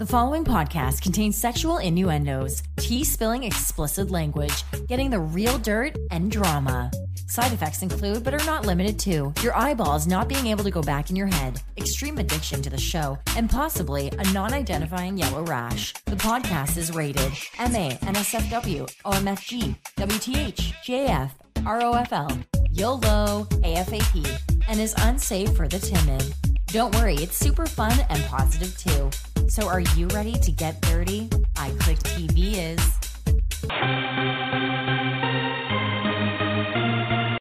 The 0.00 0.06
following 0.06 0.46
podcast 0.46 1.02
contains 1.02 1.36
sexual 1.36 1.76
innuendos, 1.76 2.62
tea 2.78 3.04
spilling 3.04 3.44
explicit 3.44 4.10
language, 4.10 4.64
getting 4.88 5.10
the 5.10 5.20
real 5.20 5.58
dirt, 5.58 5.94
and 6.10 6.30
drama. 6.30 6.90
Side 7.26 7.52
effects 7.52 7.82
include, 7.82 8.24
but 8.24 8.32
are 8.32 8.46
not 8.46 8.64
limited 8.64 8.98
to, 9.00 9.34
your 9.42 9.54
eyeballs 9.54 10.06
not 10.06 10.26
being 10.26 10.46
able 10.46 10.64
to 10.64 10.70
go 10.70 10.80
back 10.80 11.10
in 11.10 11.16
your 11.16 11.26
head, 11.26 11.60
extreme 11.76 12.16
addiction 12.16 12.62
to 12.62 12.70
the 12.70 12.80
show, 12.80 13.18
and 13.36 13.50
possibly 13.50 14.08
a 14.08 14.32
non 14.32 14.54
identifying 14.54 15.18
yellow 15.18 15.44
rash. 15.44 15.92
The 16.06 16.16
podcast 16.16 16.78
is 16.78 16.94
rated 16.94 17.32
MA, 17.58 17.90
NSFW, 18.00 18.90
OMFG, 19.04 19.76
WTH, 19.98 20.72
ROFL, 21.56 22.44
YOLO, 22.70 23.46
AFAP, 23.50 24.64
and 24.66 24.80
is 24.80 24.94
unsafe 25.00 25.54
for 25.54 25.68
the 25.68 25.78
timid. 25.78 26.24
Don't 26.68 26.94
worry, 26.94 27.16
it's 27.16 27.36
super 27.36 27.66
fun 27.66 27.92
and 28.08 28.24
positive 28.24 28.78
too. 28.78 29.10
So 29.50 29.66
are 29.66 29.80
you 29.80 30.06
ready 30.14 30.34
to 30.34 30.52
get 30.52 30.80
dirty? 30.80 31.28
iClick 31.56 31.98
TV 32.04 32.54
is. 32.54 32.78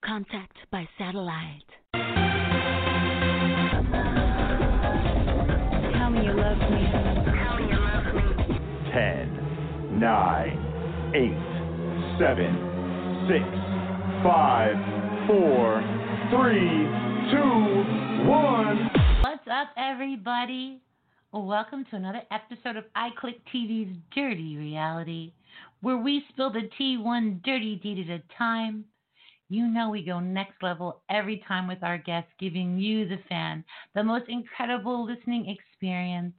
Contact 0.04 0.58
by 0.72 0.90
satellite. 0.98 1.70
Tell 5.94 6.09
me 6.09 6.26
you 6.26 6.34
love 6.34 6.58
me. 6.72 6.90
10, 8.91 10.00
9, 10.00 11.12
8, 11.14 11.38
7, 12.17 13.30
6, 13.30 13.45
5, 14.23 14.76
4, 15.28 15.84
3, 16.31 16.58
2, 17.30 17.38
1. 18.28 18.89
What's 19.22 19.48
up, 19.48 19.70
everybody? 19.78 20.81
Welcome 21.31 21.85
to 21.85 21.95
another 21.95 22.21
episode 22.31 22.75
of 22.75 22.85
iClick 22.95 23.41
TV's 23.53 23.97
Dirty 24.13 24.57
Reality, 24.57 25.33
where 25.81 25.97
we 25.97 26.23
spill 26.30 26.52
the 26.52 26.69
tea 26.77 26.97
one 26.97 27.41
dirty 27.44 27.75
deed 27.77 28.09
at 28.09 28.19
a 28.19 28.23
time. 28.38 28.86
You 29.49 29.67
know 29.67 29.89
we 29.89 30.03
go 30.05 30.19
next 30.19 30.61
level 30.63 31.02
every 31.09 31.44
time 31.47 31.67
with 31.67 31.83
our 31.83 31.97
guests, 31.97 32.31
giving 32.39 32.77
you, 32.80 33.08
the 33.08 33.17
fan, 33.30 33.63
the 33.95 34.03
most 34.03 34.30
incredible 34.30 35.05
listening 35.05 35.49
experience. 35.49 36.33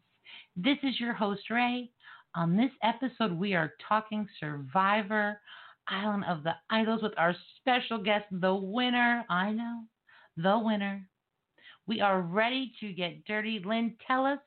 This 0.56 0.78
is 0.82 1.00
your 1.00 1.14
host, 1.14 1.50
Ray. 1.50 1.90
On 2.34 2.56
this 2.56 2.72
episode, 2.82 3.32
we 3.32 3.54
are 3.54 3.74
talking 3.88 4.28
Survivor, 4.40 5.40
Island 5.88 6.24
of 6.26 6.42
the 6.44 6.54
Idols, 6.70 7.02
with 7.02 7.14
our 7.18 7.34
special 7.56 7.98
guest, 7.98 8.26
the 8.30 8.54
winner. 8.54 9.24
I 9.28 9.52
know, 9.52 9.84
the 10.36 10.58
winner. 10.58 11.08
We 11.86 12.00
are 12.00 12.20
ready 12.22 12.72
to 12.80 12.92
get 12.92 13.24
dirty. 13.26 13.58
Lynn, 13.58 13.96
tell 14.06 14.24
us 14.26 14.38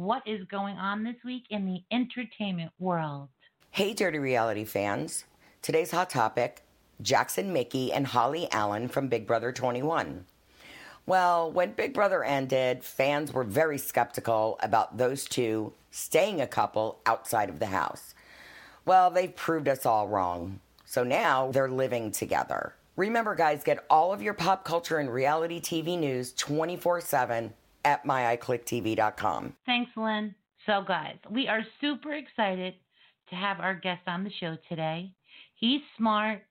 what 0.00 0.22
is 0.24 0.42
going 0.46 0.76
on 0.78 1.04
this 1.04 1.16
week 1.26 1.44
in 1.50 1.66
the 1.66 1.82
entertainment 1.94 2.72
world. 2.78 3.28
Hey, 3.70 3.92
Dirty 3.92 4.18
Reality 4.18 4.64
fans. 4.64 5.24
Today's 5.60 5.90
hot 5.90 6.08
topic 6.08 6.62
Jackson 7.02 7.52
Mickey 7.52 7.92
and 7.92 8.06
Holly 8.06 8.50
Allen 8.50 8.88
from 8.88 9.08
Big 9.08 9.26
Brother 9.26 9.52
21. 9.52 10.24
Well, 11.04 11.52
when 11.52 11.72
Big 11.72 11.92
Brother 11.92 12.24
ended, 12.24 12.82
fans 12.82 13.34
were 13.34 13.44
very 13.44 13.76
skeptical 13.76 14.58
about 14.62 14.96
those 14.96 15.26
two 15.26 15.74
staying 15.90 16.40
a 16.40 16.46
couple 16.46 17.00
outside 17.04 17.50
of 17.50 17.58
the 17.58 17.66
house. 17.66 18.14
Well, 18.86 19.10
they've 19.10 19.36
proved 19.36 19.68
us 19.68 19.84
all 19.84 20.08
wrong. 20.08 20.60
So 20.86 21.04
now 21.04 21.50
they're 21.52 21.68
living 21.68 22.10
together. 22.10 22.74
Remember, 22.96 23.34
guys, 23.34 23.64
get 23.64 23.84
all 23.90 24.14
of 24.14 24.22
your 24.22 24.34
pop 24.34 24.64
culture 24.64 24.96
and 24.96 25.12
reality 25.12 25.60
TV 25.60 25.98
news 25.98 26.32
24 26.32 27.02
7 27.02 27.52
at 27.84 28.04
myiclicktv.com. 28.04 29.54
Thanks, 29.66 29.90
Lynn. 29.96 30.34
So, 30.66 30.84
guys, 30.86 31.16
we 31.30 31.48
are 31.48 31.62
super 31.80 32.14
excited 32.14 32.74
to 33.30 33.36
have 33.36 33.60
our 33.60 33.74
guest 33.74 34.02
on 34.06 34.24
the 34.24 34.30
show 34.40 34.56
today. 34.68 35.12
He's 35.54 35.80
smart, 35.96 36.42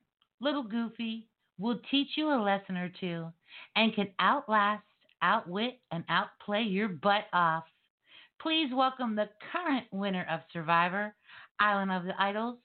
little 0.41 0.63
goofy, 0.63 1.27
will 1.59 1.79
teach 1.91 2.09
you 2.16 2.29
a 2.29 2.41
lesson 2.41 2.78
or 2.78 2.91
two, 3.00 3.28
and 3.75 3.94
can 3.94 4.09
outlast, 4.19 4.84
outwit, 5.22 5.79
and 5.91 6.03
outplay 6.09 6.63
your 6.63 6.88
butt 6.88 7.25
off. 7.34 7.66
Please 8.41 8.69
welcome 8.73 9.16
the 9.16 9.29
current 9.51 9.85
winner 9.91 10.25
of 10.31 10.39
Survivor, 10.53 11.13
Island 11.59 11.91
of 11.91 12.06
the 12.06 12.19
Idols, 12.22 12.57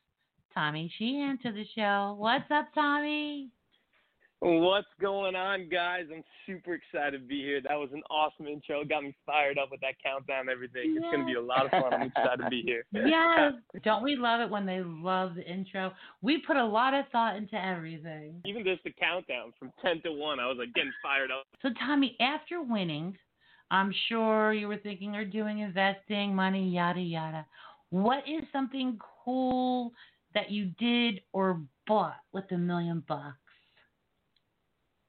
Tommy 0.54 0.92
Sheehan, 0.97 1.38
to 1.42 1.50
the 1.50 1.64
show. 1.74 2.14
What's 2.16 2.50
up, 2.50 2.72
Tommy? 2.74 3.50
What's 4.47 4.88
going 5.00 5.34
on, 5.34 5.71
guys? 5.71 6.05
I'm 6.15 6.22
super 6.44 6.75
excited 6.75 7.19
to 7.19 7.27
be 7.27 7.41
here. 7.41 7.62
That 7.62 7.77
was 7.77 7.88
an 7.94 8.03
awesome 8.10 8.47
intro. 8.47 8.84
Got 8.84 9.05
me 9.05 9.16
fired 9.25 9.56
up 9.56 9.71
with 9.71 9.81
that 9.81 9.94
countdown 10.05 10.41
and 10.41 10.50
everything. 10.50 10.97
It's 10.97 11.05
going 11.06 11.21
to 11.21 11.25
be 11.25 11.32
a 11.32 11.41
lot 11.41 11.65
of 11.65 11.71
fun. 11.71 11.94
I'm 11.94 12.09
excited 12.09 12.43
to 12.44 12.50
be 12.50 12.60
here. 12.62 12.84
Yes. 12.93 13.54
Don't 13.84 14.03
we 14.03 14.16
love 14.16 14.41
it 14.43 14.50
when 14.50 14.66
they 14.66 14.83
love 14.84 15.34
the 15.34 15.50
intro? 15.50 15.93
We 16.21 16.43
put 16.47 16.56
a 16.56 16.65
lot 16.65 16.93
of 16.93 17.06
thought 17.10 17.37
into 17.37 17.54
everything. 17.54 18.43
Even 18.44 18.65
just 18.65 18.84
the 18.84 18.93
countdown 18.93 19.54
from 19.59 19.72
10 19.81 20.03
to 20.03 20.12
1, 20.12 20.41
I 20.41 20.47
was 20.47 20.56
like 20.59 20.75
getting 20.75 20.93
fired 21.03 21.31
up. 21.31 21.47
So, 21.62 21.71
Tommy, 21.81 22.15
after 22.21 22.62
winning, 22.62 23.16
I'm 23.71 23.94
sure 24.10 24.53
you 24.53 24.69
were 24.69 24.77
thinking 24.77 25.16
or 25.16 25.25
doing 25.25 25.60
investing, 25.60 26.34
money, 26.34 26.69
yada, 26.69 27.00
yada. 27.00 27.47
What 27.88 28.19
is 28.28 28.44
something 28.53 28.99
cool 29.25 29.93
that 30.34 30.50
you 30.50 30.66
did 30.78 31.22
or 31.33 31.62
bought 31.87 32.16
with 32.33 32.44
a 32.50 32.59
million 32.59 33.03
bucks? 33.09 33.38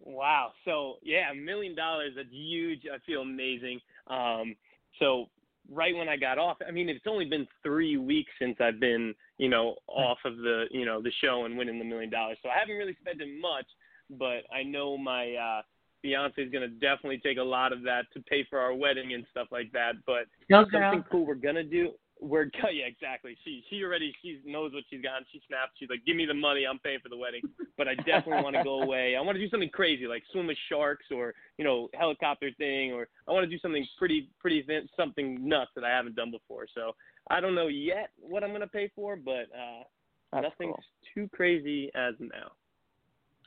Wow. 0.05 0.53
So 0.63 0.95
yeah, 1.01 1.31
a 1.31 1.35
million 1.35 1.75
dollars. 1.75 2.13
That's 2.15 2.29
huge. 2.31 2.83
I 2.93 2.99
feel 3.05 3.21
amazing. 3.21 3.79
Um, 4.07 4.55
so 4.99 5.27
right 5.71 5.95
when 5.95 6.07
I 6.07 6.15
got 6.15 6.37
off, 6.37 6.57
I 6.67 6.71
mean, 6.71 6.89
it's 6.89 7.05
only 7.07 7.25
been 7.25 7.47
three 7.63 7.97
weeks 7.97 8.31
since 8.39 8.55
I've 8.59 8.79
been, 8.79 9.13
you 9.37 9.49
know, 9.49 9.75
off 9.87 10.19
of 10.23 10.37
the, 10.37 10.65
you 10.71 10.85
know, 10.85 11.01
the 11.01 11.11
show 11.23 11.45
and 11.45 11.57
winning 11.57 11.79
the 11.79 11.85
million 11.85 12.09
dollars. 12.09 12.37
So 12.43 12.49
I 12.49 12.59
haven't 12.59 12.75
really 12.75 12.95
spent 13.01 13.19
it 13.21 13.41
much, 13.41 13.65
but 14.11 14.43
I 14.55 14.63
know 14.63 14.97
my 14.97 15.33
uh, 15.33 15.61
fiance 16.01 16.39
is 16.39 16.51
gonna 16.51 16.67
definitely 16.67 17.19
take 17.23 17.37
a 17.37 17.43
lot 17.43 17.73
of 17.73 17.81
that 17.83 18.03
to 18.13 18.19
pay 18.21 18.45
for 18.49 18.59
our 18.59 18.73
wedding 18.73 19.13
and 19.13 19.25
stuff 19.31 19.47
like 19.51 19.71
that. 19.71 19.93
But 20.05 20.27
Go, 20.49 20.65
something 20.71 21.03
cool 21.11 21.25
we're 21.25 21.35
gonna 21.35 21.63
do. 21.63 21.91
We're 22.19 22.43
yeah, 22.71 22.85
exactly. 22.85 23.37
She 23.43 23.63
she 23.69 23.83
already 23.83 24.13
she 24.21 24.39
knows 24.45 24.73
what 24.73 24.83
she's 24.89 25.01
got. 25.01 25.23
She 25.31 25.41
snapped. 25.47 25.73
She's 25.77 25.89
like, 25.89 26.05
"Give 26.05 26.15
me 26.15 26.25
the 26.25 26.33
money. 26.33 26.65
I'm 26.65 26.79
paying 26.79 26.99
for 27.03 27.09
the 27.09 27.17
wedding." 27.17 27.41
But 27.77 27.87
I 27.87 27.95
definitely 27.95 28.43
want 28.43 28.55
to 28.55 28.63
go 28.63 28.81
away. 28.83 29.15
I 29.15 29.21
want 29.21 29.35
to 29.35 29.43
do 29.43 29.49
something 29.49 29.69
crazy, 29.69 30.07
like 30.07 30.23
swim 30.31 30.47
with 30.47 30.57
sharks, 30.69 31.05
or 31.11 31.33
you 31.57 31.65
know, 31.65 31.89
helicopter 31.93 32.51
thing, 32.57 32.93
or 32.93 33.07
I 33.27 33.31
want 33.31 33.43
to 33.43 33.49
do 33.49 33.59
something 33.59 33.85
pretty 33.97 34.29
pretty 34.39 34.59
event, 34.59 34.89
something 34.95 35.47
nuts 35.47 35.71
that 35.75 35.83
I 35.83 35.89
haven't 35.89 36.15
done 36.15 36.31
before. 36.31 36.67
So 36.73 36.95
I 37.29 37.39
don't 37.41 37.55
know 37.55 37.67
yet 37.67 38.11
what 38.19 38.43
I'm 38.43 38.51
gonna 38.51 38.67
pay 38.67 38.89
for, 38.95 39.15
but 39.17 39.49
uh, 39.53 39.83
That's 40.31 40.43
nothing's 40.43 40.75
cool. 40.75 40.83
too 41.13 41.29
crazy 41.33 41.91
as 41.95 42.13
now. 42.19 42.51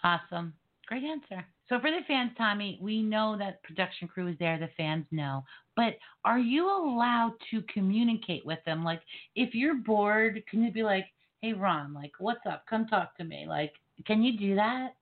Awesome. 0.05 0.53
Great 0.89 1.05
answer. 1.05 1.45
So 1.69 1.79
for 1.81 1.91
the 1.91 2.01
fans, 2.09 2.31
Tommy, 2.39 2.79
we 2.81 3.03
know 3.03 3.37
that 3.39 3.63
production 3.63 4.09
crew 4.09 4.29
is 4.29 4.37
there. 4.39 4.59
The 4.59 4.71
fans 4.75 5.05
know. 5.11 5.45
But 5.77 5.99
are 6.25 6.39
you 6.39 6.67
allowed 6.67 7.35
to 7.51 7.63
communicate 7.73 8.47
with 8.47 8.59
them? 8.65 8.83
Like, 8.83 9.03
if 9.37 9.55
you're 9.55 9.75
bored, 9.75 10.43
can 10.51 10.63
you 10.63 10.73
be 10.73 10.83
like, 10.83 11.05
"Hey, 11.43 11.53
Ron, 11.53 11.93
like, 11.93 12.13
what's 12.19 12.45
up? 12.47 12.65
Come 12.67 12.87
talk 12.87 13.15
to 13.19 13.25
me." 13.25 13.45
Like, 13.47 13.75
can 14.07 14.23
you 14.23 14.39
do 14.39 14.55
that? 14.55 14.95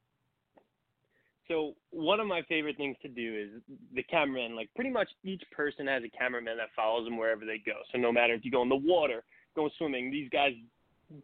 So 1.47 1.77
one 1.91 2.19
of 2.19 2.27
my 2.27 2.43
favorite 2.43 2.77
things 2.77 2.97
to 3.03 3.09
do 3.09 3.37
is 3.37 3.63
the 3.95 4.03
cameraman. 4.03 4.57
Like 4.57 4.69
pretty 4.75 4.91
much 4.91 5.09
each 5.23 5.45
person 5.53 5.87
has 5.87 6.03
a 6.03 6.09
cameraman 6.09 6.57
that 6.57 6.71
follows 6.75 7.05
them 7.05 7.17
wherever 7.17 7.45
they 7.45 7.59
go. 7.59 7.77
So 7.93 7.99
no 7.99 8.11
matter 8.11 8.35
if 8.35 8.45
you 8.45 8.51
go 8.51 8.63
in 8.63 8.69
the 8.69 8.75
water, 8.75 9.23
go 9.55 9.71
swimming, 9.79 10.11
these 10.11 10.29
guys 10.31 10.55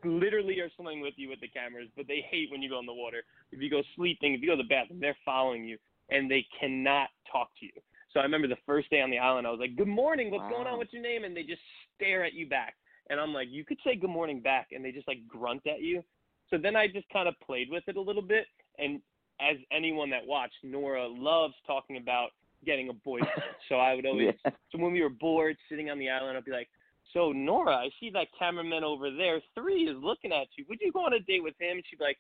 literally 0.05 0.61
are 0.61 0.71
swimming 0.77 1.01
with 1.01 1.15
you 1.17 1.29
with 1.29 1.41
the 1.41 1.49
cameras. 1.49 1.89
But 1.97 2.07
they 2.07 2.25
hate 2.31 2.51
when 2.51 2.63
you 2.63 2.69
go 2.69 2.79
in 2.79 2.87
the 2.87 2.93
water. 2.93 3.23
If 3.51 3.61
you 3.61 3.71
go 3.71 3.83
sleeping, 3.97 4.35
if 4.35 4.41
you 4.41 4.49
go 4.49 4.57
to 4.57 4.63
the 4.63 4.69
bathroom, 4.69 5.01
they're 5.01 5.17
following 5.25 5.65
you 5.65 5.79
and 6.11 6.31
they 6.31 6.47
cannot 6.59 7.09
talk 7.31 7.49
to 7.61 7.67
you. 7.67 7.73
So 8.13 8.21
I 8.21 8.25
remember 8.25 8.47
the 8.47 8.59
first 8.67 8.91
day 8.91 9.01
on 9.01 9.11
the 9.11 9.19
island, 9.19 9.47
I 9.47 9.51
was 9.51 9.61
like, 9.61 9.77
"Good 9.77 9.89
morning, 9.89 10.31
what's 10.31 10.51
going 10.51 10.67
on? 10.67 10.77
What's 10.77 10.93
your 10.93 11.03
name?" 11.03 11.25
And 11.25 11.35
they 11.35 11.43
just 11.43 11.63
stare 11.97 12.25
at 12.25 12.35
you 12.35 12.47
back. 12.47 12.77
And 13.09 13.19
I'm 13.19 13.33
like, 13.33 13.49
"You 13.51 13.65
could 13.65 13.79
say 13.83 13.97
good 13.97 14.11
morning 14.11 14.41
back," 14.41 14.73
and 14.73 14.85
they 14.85 14.93
just 14.93 15.09
like 15.09 15.27
grunt 15.27 15.67
at 15.67 15.81
you. 15.81 16.05
So 16.51 16.59
then 16.59 16.77
I 16.77 16.87
just 16.87 17.09
kind 17.09 17.27
of 17.27 17.35
played 17.41 17.71
with 17.71 17.85
it 17.89 17.97
a 17.97 18.01
little 18.01 18.23
bit, 18.23 18.47
and 18.79 19.01
as 19.41 19.57
anyone 19.73 20.11
that 20.11 20.27
watched, 20.27 20.63
Noura 20.63 21.09
loves 21.09 21.55
talking 21.67 21.97
about 21.97 22.31
getting 22.65 22.91
a 22.91 22.93
boyfriend. 22.93 23.43
so 23.69 23.77
I 23.77 23.95
would 23.95 24.07
always, 24.07 24.35
so 24.45 24.79
when 24.79 24.93
we 24.93 25.03
were 25.03 25.09
bored 25.09 25.57
sitting 25.69 25.91
on 25.91 25.99
the 25.99 26.11
island, 26.11 26.37
I'd 26.37 26.45
be 26.45 26.53
like, 26.53 26.69
"So 27.13 27.33
Noura, 27.33 27.75
I 27.77 27.91
see 28.01 28.11
that 28.11 28.29
cameraman 28.39 28.85
over 28.85 29.11
there, 29.11 29.41
three, 29.55 29.89
is 29.89 29.97
looking 30.03 30.33
at 30.33 30.49
you. 30.57 30.65
Would 30.69 30.81
you 30.81 30.93
go 30.93 31.07
on 31.07 31.15
a 31.15 31.21
date 31.21 31.43
with 31.43 31.55
him?" 31.59 31.83
She'd 31.89 31.99
be 31.99 32.05
like, 32.05 32.19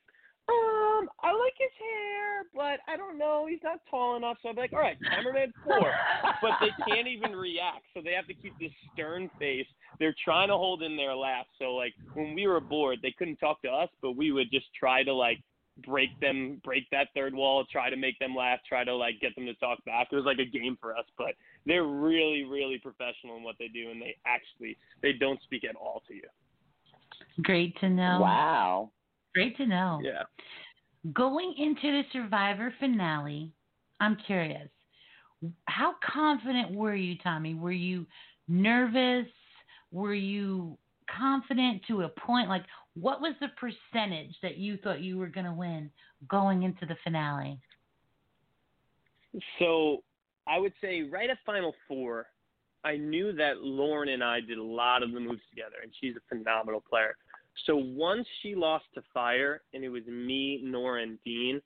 "Um, 0.48 1.08
I 1.22 1.32
like 1.32 1.54
his 1.58 1.70
hair, 1.78 2.44
but 2.54 2.80
I 2.88 2.96
don't 2.96 3.18
know. 3.18 3.46
He's 3.46 3.62
not 3.62 3.80
tall 3.90 4.16
enough." 4.16 4.38
So 4.42 4.48
I'd 4.48 4.56
be 4.56 4.62
like, 4.62 4.72
"All 4.72 4.80
right, 4.80 4.98
cameraman 5.10 5.52
four. 5.64 5.94
but 6.42 6.52
they 6.60 6.70
can't 6.86 7.08
even 7.08 7.34
react, 7.34 7.84
so 7.94 8.00
they 8.02 8.12
have 8.12 8.26
to 8.26 8.34
keep 8.34 8.58
this 8.58 8.72
stern 8.92 9.30
face. 9.38 9.66
They're 9.98 10.14
trying 10.24 10.48
to 10.48 10.56
hold 10.56 10.82
in 10.82 10.96
their 10.96 11.14
laugh. 11.14 11.46
So 11.58 11.74
like 11.74 11.94
when 12.14 12.34
we 12.34 12.46
were 12.46 12.60
bored, 12.60 12.98
they 13.02 13.12
couldn't 13.12 13.36
talk 13.36 13.62
to 13.62 13.70
us, 13.70 13.88
but 14.00 14.12
we 14.16 14.32
would 14.32 14.50
just 14.50 14.66
try 14.74 15.02
to 15.04 15.14
like 15.14 15.40
break 15.86 16.19
them, 16.20 16.60
break 16.64 16.88
that 16.90 17.08
third 17.14 17.34
wall, 17.34 17.64
try 17.70 17.90
to 17.90 17.96
make 17.96 18.19
them 18.19 18.34
laugh, 18.34 18.60
try 18.69 18.84
to 18.84 18.94
like 18.94 19.20
get 19.20 19.34
them 19.34 19.46
to 19.46 19.54
talk 19.54 19.84
back. 19.84 20.08
It 20.12 20.16
was 20.16 20.24
like 20.24 20.38
a 20.38 20.44
game 20.44 20.76
for 20.80 20.96
us, 20.96 21.04
but 21.16 21.34
they're 21.66 21.84
really, 21.84 22.44
really 22.44 22.78
professional 22.78 23.36
in 23.36 23.42
what 23.42 23.56
they 23.58 23.69
do, 23.69 23.90
and 23.90 24.00
they 24.00 24.16
actually 24.26 24.76
they 25.02 25.12
don't 25.12 25.40
speak 25.42 25.64
at 25.64 25.76
all 25.76 26.02
to 26.08 26.14
you. 26.14 26.22
Great 27.42 27.78
to 27.80 27.88
know. 27.88 28.19
Wow. 28.20 28.90
Great 29.34 29.56
to 29.56 29.66
know. 29.66 30.00
Yeah. 30.02 30.22
Going 31.12 31.54
into 31.58 31.90
the 31.90 32.02
Survivor 32.12 32.72
finale, 32.78 33.50
I'm 34.00 34.16
curious. 34.26 34.68
How 35.66 35.94
confident 36.04 36.72
were 36.72 36.94
you, 36.94 37.16
Tommy? 37.22 37.54
Were 37.54 37.72
you 37.72 38.06
nervous? 38.46 39.26
Were 39.90 40.14
you 40.14 40.78
confident 41.10 41.82
to 41.88 42.02
a 42.02 42.08
point? 42.08 42.48
Like, 42.48 42.64
what 42.94 43.20
was 43.20 43.34
the 43.40 43.48
percentage 43.58 44.34
that 44.42 44.58
you 44.58 44.76
thought 44.76 45.00
you 45.00 45.18
were 45.18 45.28
going 45.28 45.46
to 45.46 45.52
win 45.52 45.90
going 46.28 46.62
into 46.62 46.86
the 46.86 46.96
finale? 47.02 47.58
So 49.58 50.02
I 50.46 50.58
would 50.58 50.74
say 50.80 51.02
right 51.02 51.30
at 51.30 51.38
Final 51.46 51.74
Four, 51.88 52.26
I 52.84 52.96
knew 52.96 53.32
that 53.32 53.62
Lauren 53.62 54.10
and 54.10 54.22
I 54.22 54.40
did 54.40 54.58
a 54.58 54.62
lot 54.62 55.02
of 55.02 55.12
the 55.12 55.20
moves 55.20 55.40
together, 55.50 55.76
and 55.82 55.92
she's 56.00 56.14
a 56.16 56.34
phenomenal 56.34 56.82
player. 56.88 57.16
So 57.66 57.76
once 57.76 58.26
she 58.42 58.54
lost 58.54 58.84
to 58.94 59.02
Fire, 59.14 59.62
and 59.72 59.84
it 59.84 59.88
was 59.88 60.04
me, 60.06 60.60
Noura, 60.62 61.02
and 61.02 61.18
Dean, 61.24 61.60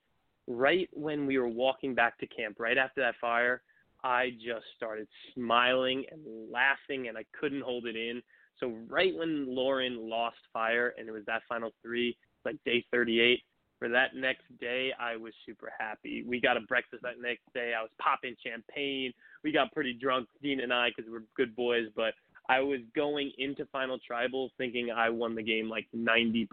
right 0.47 0.87
when 0.93 1.25
we 1.25 1.37
were 1.37 1.47
walking 1.47 1.95
back 1.95 2.17
to 2.19 2.27
camp, 2.27 2.59
right 2.59 2.77
after 2.77 3.01
that 3.01 3.15
fire, 3.19 3.61
I 4.03 4.31
just 4.33 4.65
started 4.75 5.07
smiling 5.33 6.05
and 6.11 6.21
laughing, 6.51 7.07
and 7.07 7.17
I 7.17 7.25
couldn't 7.37 7.61
hold 7.61 7.85
it 7.87 7.95
in. 7.95 8.21
So 8.59 8.73
right 8.87 9.15
when 9.15 9.45
Lauren 9.47 10.09
lost 10.09 10.37
Fire, 10.51 10.93
and 10.97 11.07
it 11.07 11.11
was 11.11 11.23
that 11.27 11.41
final 11.47 11.71
three, 11.81 12.17
like 12.45 12.57
day 12.65 12.85
38, 12.91 13.39
for 13.79 13.89
that 13.89 14.15
next 14.15 14.45
day, 14.59 14.91
I 14.99 15.17
was 15.17 15.33
super 15.45 15.71
happy. 15.77 16.23
We 16.27 16.41
got 16.41 16.57
a 16.57 16.61
breakfast 16.61 17.03
that 17.03 17.21
next 17.21 17.43
day. 17.53 17.73
I 17.77 17.81
was 17.81 17.91
popping 18.01 18.35
champagne. 18.43 19.13
We 19.43 19.51
got 19.51 19.71
pretty 19.71 19.93
drunk, 19.93 20.27
Dean 20.41 20.61
and 20.61 20.73
I, 20.73 20.89
because 20.89 21.11
we're 21.11 21.23
good 21.35 21.55
boys. 21.55 21.85
But 21.95 22.13
I 22.49 22.59
was 22.59 22.79
going 22.95 23.31
into 23.37 23.65
Final 23.67 23.99
Tribal 23.99 24.49
thinking 24.57 24.89
I 24.89 25.09
won 25.09 25.35
the 25.35 25.43
game 25.43 25.69
like 25.69 25.87
90%. 25.95 26.47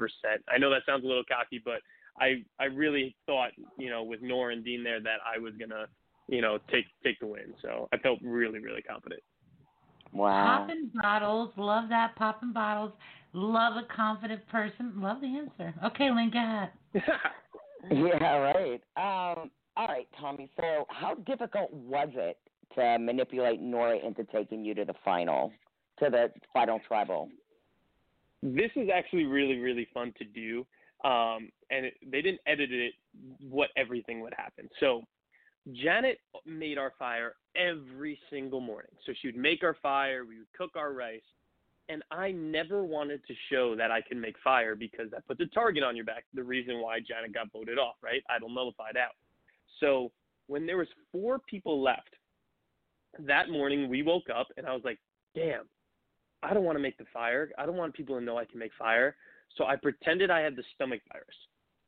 I 0.49 0.59
know 0.59 0.71
that 0.71 0.83
sounds 0.85 1.05
a 1.05 1.07
little 1.07 1.25
cocky, 1.25 1.63
but 1.65 1.81
I 2.21 2.45
I 2.61 2.67
really 2.67 3.17
thought, 3.27 3.51
you 3.79 3.91
know, 3.91 4.03
with 4.05 4.23
Noura 4.23 4.53
and 4.53 4.65
Dean 4.65 4.85
there 4.85 5.01
that 5.01 5.19
I 5.25 5.39
was 5.39 5.55
gonna, 5.59 5.87
you 6.29 6.43
know, 6.43 6.59
take 6.71 6.87
take 7.03 7.19
the 7.21 7.27
win. 7.27 7.55
So 7.63 7.89
I 7.93 7.99
felt 7.99 8.19
really 8.23 8.59
really 8.59 8.83
confident. 8.83 9.23
Wow. 10.15 10.59
Popping 10.59 10.91
bottles. 10.95 11.51
Love 11.57 11.89
that. 11.91 12.17
Popping 12.17 12.53
bottles. 12.53 12.93
Love 13.33 13.75
a 13.77 13.95
confident 13.95 14.47
person. 14.49 14.93
Love 14.97 15.21
the 15.21 15.27
answer. 15.27 15.75
Okay, 15.85 16.11
Lynn, 16.11 16.31
go 16.33 16.39
ahead. 16.39 16.71
Yeah, 17.91 18.37
right. 18.39 18.81
Um, 18.97 19.51
all 19.77 19.89
right, 19.89 20.09
Tommy. 20.19 20.49
So, 20.57 20.87
how 20.89 21.17
difficult 21.17 21.71
was 21.71 22.09
it 22.15 22.39
to 22.77 22.99
manipulate 22.99 23.61
Noura 23.61 23.99
into 23.99 24.25
taking 24.25 24.65
you 24.65 24.75
to 24.75 24.87
the 24.87 24.95
final, 25.05 25.53
to 25.99 26.09
the 26.09 26.29
final 26.55 26.81
tribal? 26.89 27.29
this 28.45 28.71
is 28.77 28.89
actually 28.95 29.25
really 29.25 29.59
really 29.59 29.89
fun 29.95 30.13
to 30.19 30.25
do 30.25 30.67
um, 31.05 31.51
and 31.71 31.87
it, 31.87 31.95
they 32.11 32.21
didn't 32.21 32.41
edit 32.47 32.71
it 32.71 32.93
what 33.41 33.71
everything 33.77 34.21
would 34.21 34.35
happen 34.37 34.69
so 34.79 35.03
janet 35.73 36.19
made 36.47 36.79
our 36.79 36.93
fire 36.99 37.35
every 37.57 38.19
single 38.31 38.61
morning 38.61 38.91
so 39.07 39.13
she 39.21 39.29
would 39.29 39.37
make 39.37 39.63
our 39.63 39.77
fire 39.83 40.25
we 40.25 40.39
would 40.39 40.53
cook 40.57 40.73
our 40.77 40.93
rice 40.93 41.23
and 41.89 42.03
i 42.11 42.31
never 42.31 42.85
wanted 42.85 43.21
to 43.27 43.35
show 43.51 43.75
that 43.75 43.91
i 43.91 44.01
can 44.01 44.21
make 44.21 44.37
fire 44.43 44.75
because 44.75 45.11
that 45.11 45.27
puts 45.27 45.41
a 45.41 45.47
target 45.47 45.83
on 45.83 45.97
your 45.97 46.05
back 46.05 46.25
the 46.35 46.43
reason 46.43 46.81
why 46.81 46.99
janet 47.01 47.33
got 47.33 47.51
voted 47.53 47.79
off 47.79 47.95
right 48.03 48.23
idol 48.31 48.51
nullified 48.51 48.97
out 48.97 49.15
so 49.81 50.11
when 50.47 50.67
there 50.67 50.77
was 50.77 50.89
four 51.11 51.39
people 51.39 51.83
left 51.83 52.15
that 53.19 53.49
morning 53.49 53.89
we 53.89 54.03
woke 54.03 54.29
up 54.35 54.49
and 54.57 54.67
i 54.67 54.73
was 54.73 54.83
like 54.85 54.99
damn 55.35 55.65
I 56.45 56.53
don't 56.53 56.65
want 56.65 56.77
to 56.77 56.83
make 56.83 56.99
the 56.99 57.07
fire. 57.13 57.51
I 57.59 57.65
don't 57.65 57.77
want 57.77 57.95
people 57.95 58.19
to 58.19 58.25
know 58.25 58.37
I 58.37 58.45
can 58.45 58.59
make 58.59 58.73
fire. 58.79 59.17
So 59.57 59.65
I 59.65 59.77
pretended 59.77 60.31
I 60.31 60.41
had 60.41 60.57
the 60.57 60.65
stomach 60.75 61.01
virus. 61.11 61.37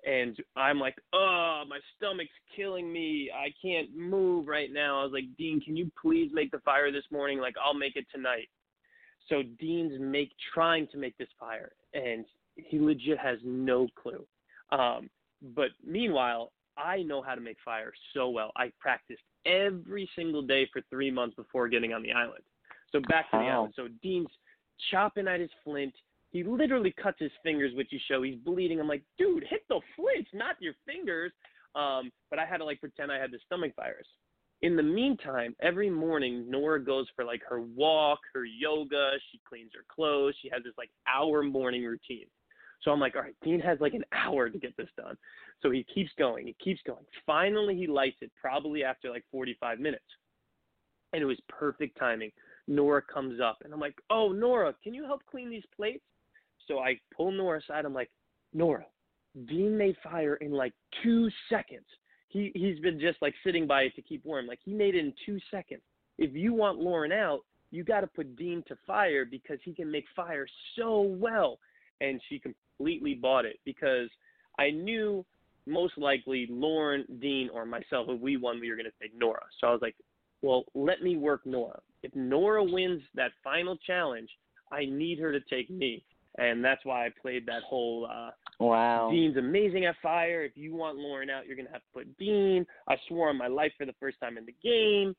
And 0.07 0.37
I'm 0.57 0.79
like, 0.79 0.95
oh, 1.13 1.65
my 1.69 1.81
stomach's 1.97 2.31
killing 2.55 2.93
me. 2.93 3.29
I 3.35 3.49
can't 3.61 3.95
move 3.95 4.47
right 4.47 4.73
now. 4.73 5.01
I 5.01 5.03
was 5.03 5.13
like, 5.13 5.25
Dean, 5.37 5.61
can 5.61 5.77
you 5.77 5.91
please 6.01 6.31
make 6.33 6.53
the 6.53 6.61
fire 6.61 6.93
this 6.93 7.05
morning? 7.11 7.41
Like, 7.41 7.57
I'll 7.63 7.75
make 7.75 7.97
it 7.97 8.07
tonight. 8.15 8.49
So 9.29 9.43
Dean's 9.59 10.01
make 10.01 10.31
trying 10.55 10.87
to 10.93 10.97
make 10.97 11.19
this 11.19 11.29
fire, 11.41 11.73
and 11.93 12.25
he 12.55 12.79
legit 12.79 13.19
has 13.19 13.39
no 13.45 13.89
clue. 14.01 14.25
Um, 14.71 15.11
but 15.57 15.71
meanwhile, 15.85 16.53
I 16.79 17.03
know 17.03 17.21
how 17.23 17.35
to 17.35 17.41
make 17.41 17.57
fire 17.65 17.93
so 18.15 18.31
well. 18.31 18.53
I 18.57 18.71
practiced 18.79 19.23
every 19.45 20.09
single 20.15 20.43
day 20.43 20.69
for 20.73 20.83
three 20.89 21.11
months 21.11 21.35
before 21.35 21.69
getting 21.69 21.93
on 21.93 22.03
the 22.03 22.13
island. 22.13 22.45
So 22.93 23.01
back 23.01 23.31
to 23.33 23.39
the 23.39 23.45
Wow. 23.45 23.59
island. 23.59 23.75
So 23.75 23.89
Dean's 24.03 24.31
chopping 24.91 25.27
at 25.27 25.41
his 25.41 25.51
flint. 25.65 25.95
He 26.37 26.45
literally 26.45 26.93
cuts 27.03 27.17
his 27.19 27.31
fingers, 27.43 27.75
which 27.75 27.91
you 27.91 27.99
show. 28.07 28.21
He's 28.21 28.37
bleeding. 28.37 28.79
I'm 28.79 28.87
like, 28.87 29.03
dude, 29.17 29.43
hit 29.49 29.63
the 29.71 29.81
flint, 29.97 30.29
not 30.35 30.57
your 30.61 30.75
fingers. 30.85 31.33
Um, 31.75 32.11
but 32.29 32.39
I 32.39 32.45
had 32.45 32.59
to 32.59 32.65
like 32.67 32.79
pretend 32.79 33.11
I 33.11 33.19
had 33.19 33.31
the 33.31 33.39
stomach 33.47 33.73
virus. 33.75 34.07
In 34.61 34.77
the 34.77 34.83
meantime, 34.83 35.57
every 35.63 35.89
morning 35.89 36.45
Noura 36.51 36.85
goes 36.85 37.07
for 37.17 37.25
like 37.25 37.41
her 37.49 37.63
walk, 37.63 38.19
her 38.35 38.45
yoga. 38.45 39.13
She 39.33 39.41
cleans 39.49 39.71
her 39.75 39.87
clothes. 39.89 40.35
She 40.43 40.51
has 40.53 40.63
this 40.63 40.75
like 40.77 40.91
hour 41.09 41.43
morning 41.43 41.85
routine. 41.85 42.27
So 42.83 42.91
I'm 42.91 43.01
like, 43.01 43.17
all 43.17 43.23
right, 43.23 43.37
Dean 43.43 43.61
has 43.61 43.81
like 43.81 43.95
an 43.95 44.05
hour 44.13 44.51
to 44.51 44.59
get 44.59 44.77
this 44.77 44.91
done. 44.95 45.17
So 45.63 45.71
he 45.71 45.87
keeps 45.95 46.11
going. 46.19 46.47
He 46.47 46.57
keeps 46.63 46.83
going. 46.87 47.07
Finally, 47.25 47.77
he 47.77 47.87
lights 47.87 48.19
it, 48.21 48.31
probably 48.39 48.85
after 48.85 49.09
like 49.09 49.25
45 49.33 49.81
minutes. 49.81 50.05
And 51.15 51.23
it 51.23 51.27
was 51.27 51.39
perfect 51.49 51.99
timing. 51.99 52.31
Noura 52.69 53.01
comes 53.01 53.41
up, 53.41 53.59
and 53.65 53.73
I'm 53.73 53.81
like, 53.81 53.97
"Oh, 54.11 54.33
Noura, 54.33 54.75
can 54.83 54.93
you 54.93 55.07
help 55.07 55.23
clean 55.31 55.49
these 55.49 55.65
plates?" 55.75 56.05
So 56.69 56.79
I 56.79 56.99
pull 57.17 57.33
Noura 57.33 57.61
aside. 57.61 57.85
I'm 57.85 57.95
like, 57.95 58.11
"Noura, 58.53 58.87
Dean 59.47 59.77
made 59.77 59.97
fire 60.03 60.37
in 60.37 60.53
like 60.53 60.73
two 61.03 61.29
seconds. 61.49 61.87
He 62.29 62.51
he's 62.55 62.79
been 62.81 62.99
just 63.01 63.21
like 63.23 63.35
sitting 63.45 63.67
by 63.67 63.83
it 63.83 63.95
to 63.97 64.03
keep 64.03 64.25
warm. 64.25 64.47
Like 64.47 64.61
he 64.65 64.73
made 64.73 64.95
it 64.95 65.05
in 65.05 65.13
two 65.25 65.39
seconds. 65.51 65.83
If 66.19 66.35
you 66.35 66.55
want 66.55 66.79
Lauren 66.79 67.13
out, 67.13 67.41
you 67.71 67.85
got 67.85 68.01
to 68.01 68.07
put 68.07 68.37
Dean 68.37 68.63
to 68.69 68.77
fire 68.87 69.25
because 69.25 69.59
he 69.65 69.75
can 69.75 69.91
make 69.91 70.05
fire 70.15 70.47
so 70.77 71.01
well." 71.01 71.59
And 72.01 72.21
she 72.29 72.39
completely 72.39 73.15
bought 73.15 73.47
it 73.47 73.59
because 73.65 74.11
I 74.59 74.71
knew 74.71 75.25
most 75.67 75.99
likely 75.99 76.47
Lauren, 76.49 77.05
Dean, 77.21 77.51
or 77.53 77.67
myself, 77.67 78.07
if 78.09 78.21
we 78.21 78.37
won, 78.37 78.61
we 78.61 78.71
were 78.71 78.77
going 78.77 78.87
to 78.87 78.93
take 79.01 79.19
Noura. 79.19 79.43
So 79.61 79.67
I 79.67 79.73
was 79.73 79.83
like, 79.83 79.97
well, 80.43 80.65
let 80.75 81.03
me 81.03 81.17
work 81.17 81.45
Noura. 81.45 81.81
If 82.03 82.15
Noura 82.15 82.63
wins 82.63 83.03
that 83.15 83.33
final 83.43 83.77
challenge, 83.87 84.29
I 84.71 84.85
need 84.85 85.19
her 85.19 85.33
to 85.33 85.41
take 85.51 85.71
me. 85.71 86.05
And 86.39 86.65
that's 86.65 86.85
why 86.85 87.07
I 87.07 87.11
played 87.21 87.47
that 87.47 87.63
whole 87.63 88.09
uh, 88.11 88.31
Wow. 88.59 89.11
Dean's 89.11 89.37
amazing 89.37 89.85
at 89.85 89.97
fire. 90.03 90.43
If 90.43 90.53
you 90.57 90.75
want 90.75 90.97
Lauren 90.97 91.29
out, 91.29 91.47
you're 91.47 91.57
going 91.57 91.67
to 91.67 91.73
have 91.73 91.83
to 91.83 91.93
put 91.93 92.17
Dean. 92.17 92.67
I 92.89 92.97
swore 93.07 93.29
on 93.29 93.37
my 93.37 93.49
life 93.49 93.73
for 93.77 93.85
the 93.85 93.95
first 94.01 94.19
time 94.21 94.39
in 94.39 94.47
the 94.47 94.55
game. 94.63 95.15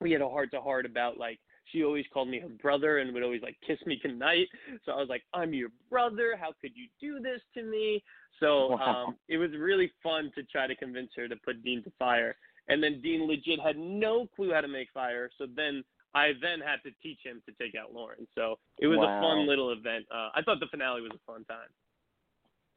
We 0.00 0.12
had 0.12 0.20
a 0.20 0.28
heart 0.28 0.50
to 0.52 0.60
heart 0.60 0.86
about 0.86 1.18
like 1.18 1.38
she 1.72 1.84
always 1.84 2.04
called 2.12 2.28
me 2.28 2.40
her 2.40 2.48
brother 2.48 2.98
and 2.98 3.12
would 3.12 3.22
always 3.22 3.42
like 3.42 3.56
kiss 3.66 3.78
me 3.86 3.98
goodnight. 4.02 4.48
So 4.84 4.92
I 4.92 4.96
was 4.96 5.08
like, 5.08 5.22
I'm 5.34 5.52
your 5.52 5.70
brother. 5.90 6.36
How 6.38 6.52
could 6.60 6.72
you 6.74 6.88
do 7.00 7.20
this 7.20 7.40
to 7.54 7.62
me? 7.62 8.02
So 8.40 8.76
Wow. 8.76 9.06
um, 9.06 9.16
it 9.28 9.38
was 9.38 9.50
really 9.58 9.90
fun 10.02 10.30
to 10.34 10.42
try 10.44 10.66
to 10.66 10.76
convince 10.76 11.10
her 11.16 11.28
to 11.28 11.36
put 11.44 11.62
Dean 11.64 11.82
to 11.84 11.92
fire. 11.98 12.36
And 12.68 12.82
then 12.82 13.00
Dean 13.00 13.26
legit 13.26 13.60
had 13.60 13.76
no 13.78 14.28
clue 14.36 14.52
how 14.52 14.60
to 14.60 14.68
make 14.68 14.88
fire. 14.92 15.30
So 15.38 15.46
then 15.56 15.82
I 16.14 16.32
then 16.40 16.60
had 16.60 16.82
to 16.84 16.90
teach 17.02 17.20
him 17.22 17.42
to 17.46 17.52
take 17.62 17.74
out 17.74 17.92
Lauren. 17.92 18.26
So 18.34 18.58
it 18.78 18.86
was 18.86 18.98
Wow. 18.98 19.18
a 19.18 19.20
fun 19.20 19.46
little 19.46 19.70
event. 19.72 20.06
Uh, 20.10 20.30
I 20.34 20.42
thought 20.42 20.60
the 20.60 20.66
finale 20.68 21.02
was 21.02 21.12
a 21.14 21.18
fun 21.30 21.44
time. 21.44 21.68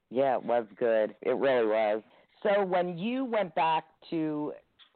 Yeah, 0.10 0.36
it 0.36 0.44
was 0.44 0.68
good. 0.76 1.16
It 1.22 1.36
really 1.38 1.66
was. 1.66 2.04
So 2.44 2.64
when 2.66 2.98
you 2.98 3.24
went 3.24 3.56
back 3.56 3.86
to 4.10 4.54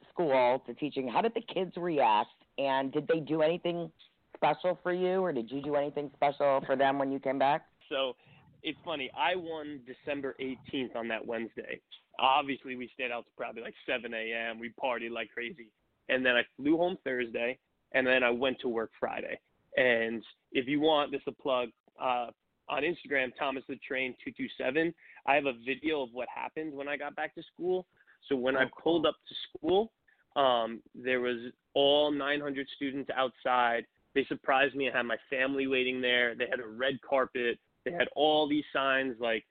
school 0.09 0.59
to 0.65 0.73
teaching, 0.73 1.07
how 1.07 1.21
did 1.21 1.33
the 1.33 1.41
kids 1.41 1.77
react? 1.77 2.29
And 2.57 2.91
did 2.91 3.07
they 3.07 3.19
do 3.19 3.41
anything 3.41 3.91
special 4.35 4.79
for 4.83 4.93
you, 4.93 5.21
or 5.21 5.31
did 5.31 5.49
you 5.51 5.61
do 5.61 5.75
anything 5.75 6.09
special 6.15 6.61
for 6.65 6.75
them 6.75 6.99
when 6.99 7.11
you 7.11 7.19
came 7.19 7.37
back? 7.39 7.65
So 7.89 8.15
it's 8.63 8.79
funny. 8.83 9.09
I 9.17 9.35
won 9.35 9.81
December 9.85 10.35
18th 10.41 10.95
on 10.95 11.07
that 11.09 11.25
Wednesday. 11.25 11.79
Obviously, 12.19 12.75
we 12.75 12.89
stayed 12.93 13.11
out 13.11 13.25
to 13.25 13.31
probably 13.37 13.61
like 13.61 13.75
7 13.85 14.13
a.m. 14.13 14.59
We 14.59 14.73
partied 14.81 15.11
like 15.11 15.29
crazy. 15.33 15.67
And 16.09 16.25
then 16.25 16.35
I 16.35 16.41
flew 16.57 16.77
home 16.77 16.97
Thursday, 17.03 17.57
and 17.95 18.05
then 18.05 18.23
I 18.23 18.29
went 18.29 18.59
to 18.59 18.67
work 18.67 18.91
Friday. 18.99 19.39
And 19.77 20.23
if 20.51 20.67
you 20.67 20.79
want, 20.79 21.11
this 21.11 21.21
is 21.21 21.33
a 21.39 21.41
plug. 21.41 21.69
Uh, 21.99 22.27
on 22.69 22.83
Instagram, 22.83 23.31
Thomas 23.37 23.63
the 23.67 23.77
Train 23.77 24.13
227, 24.23 24.93
I 25.25 25.35
have 25.35 25.45
a 25.45 25.53
video 25.65 26.01
of 26.03 26.09
what 26.11 26.27
happened 26.33 26.73
when 26.73 26.87
I 26.87 26.97
got 26.97 27.15
back 27.15 27.33
to 27.35 27.43
school. 27.53 27.87
So 28.27 28.35
when 28.35 28.55
I 28.57 28.63
Oh, 28.65 28.69
cool. 28.69 28.81
pulled 28.83 29.05
up 29.05 29.15
to 29.27 29.35
school, 29.47 29.91
um, 30.35 30.81
there 30.93 31.21
was 31.21 31.51
all 31.73 32.11
900 32.11 32.67
students 32.75 33.09
outside. 33.15 33.85
They 34.13 34.25
surprised 34.25 34.75
me. 34.75 34.89
I 34.89 34.97
had 34.97 35.03
my 35.03 35.17
family 35.29 35.67
waiting 35.67 36.01
there. 36.01 36.35
They 36.35 36.47
had 36.49 36.59
a 36.59 36.67
red 36.67 36.99
carpet. 37.01 37.59
They 37.85 37.91
had 37.91 38.07
all 38.15 38.47
these 38.47 38.65
signs 38.73 39.15
like 39.19 39.45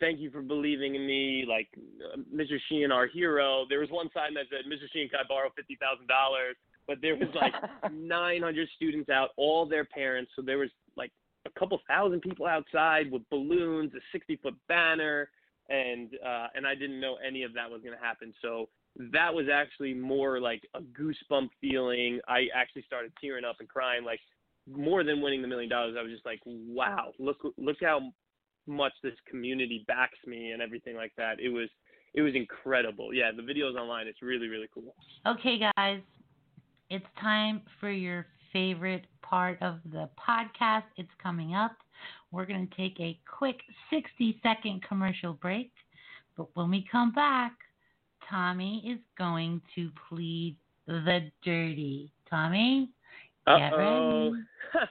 thank 0.00 0.18
you 0.18 0.30
for 0.30 0.40
believing 0.40 0.94
in 0.94 1.06
me. 1.06 1.44
Like, 1.46 1.68
uh, 2.12 2.16
Mr. 2.34 2.56
Sheehan, 2.68 2.90
our 2.90 3.06
hero. 3.06 3.66
There 3.68 3.80
was 3.80 3.90
one 3.90 4.08
sign 4.14 4.32
that 4.34 4.46
said, 4.48 4.64
Mr. 4.70 4.88
Sheehan, 4.92 5.08
can 5.10 5.20
I 5.20 5.28
borrow 5.28 5.50
fifty 5.54 5.76
thousand 5.76 6.06
dollars? 6.06 6.56
But 6.86 6.98
there 7.00 7.16
was 7.16 7.28
like 7.34 7.54
900 7.92 8.68
students 8.76 9.10
out, 9.10 9.30
all 9.36 9.66
their 9.66 9.84
parents. 9.84 10.32
So 10.36 10.42
there 10.42 10.58
was 10.58 10.70
like 10.96 11.10
a 11.46 11.58
couple 11.58 11.78
thousand 11.88 12.20
people 12.20 12.46
outside 12.46 13.10
with 13.10 13.22
balloons, 13.30 13.92
a 13.94 14.00
60 14.12 14.36
foot 14.42 14.54
banner, 14.68 15.30
and 15.68 16.10
uh, 16.24 16.48
and 16.54 16.66
I 16.66 16.74
didn't 16.74 17.00
know 17.00 17.16
any 17.26 17.42
of 17.42 17.54
that 17.54 17.70
was 17.70 17.80
going 17.82 17.96
to 17.96 18.04
happen. 18.04 18.34
So 18.42 18.68
that 19.12 19.32
was 19.32 19.46
actually 19.52 19.94
more 19.94 20.40
like 20.40 20.62
a 20.74 20.80
goosebump 20.80 21.48
feeling. 21.60 22.20
I 22.28 22.46
actually 22.54 22.82
started 22.82 23.12
tearing 23.20 23.44
up 23.44 23.56
and 23.60 23.68
crying, 23.68 24.04
like 24.04 24.20
more 24.70 25.04
than 25.04 25.20
winning 25.20 25.42
the 25.42 25.48
million 25.48 25.70
dollars. 25.70 25.96
I 25.98 26.02
was 26.02 26.12
just 26.12 26.26
like, 26.26 26.40
wow, 26.46 27.12
look 27.18 27.38
look 27.56 27.76
how 27.82 28.12
much 28.66 28.92
this 29.02 29.14
community 29.28 29.84
backs 29.86 30.18
me 30.26 30.52
and 30.52 30.62
everything 30.62 30.96
like 30.96 31.12
that. 31.16 31.40
It 31.40 31.48
was 31.48 31.68
it 32.14 32.22
was 32.22 32.34
incredible. 32.34 33.12
Yeah, 33.12 33.30
the 33.34 33.42
videos 33.42 33.74
online. 33.74 34.06
It's 34.06 34.22
really 34.22 34.48
really 34.48 34.68
cool. 34.72 34.94
Okay, 35.26 35.58
guys, 35.76 36.00
it's 36.94 37.06
time 37.20 37.60
for 37.80 37.90
your 37.90 38.24
favorite 38.52 39.04
part 39.20 39.60
of 39.60 39.80
the 39.92 40.08
podcast. 40.16 40.84
It's 40.96 41.10
coming 41.20 41.52
up. 41.52 41.72
We're 42.30 42.46
going 42.46 42.68
to 42.68 42.76
take 42.76 43.00
a 43.00 43.18
quick 43.26 43.56
60 43.90 44.38
second 44.44 44.84
commercial 44.86 45.32
break. 45.32 45.72
But 46.36 46.54
when 46.54 46.70
we 46.70 46.86
come 46.90 47.10
back, 47.10 47.52
Tommy 48.30 48.80
is 48.86 49.00
going 49.18 49.60
to 49.74 49.90
plead 50.08 50.56
the 50.86 51.32
dirty. 51.44 52.12
Tommy? 52.30 52.90
Uh-oh. 53.48 54.36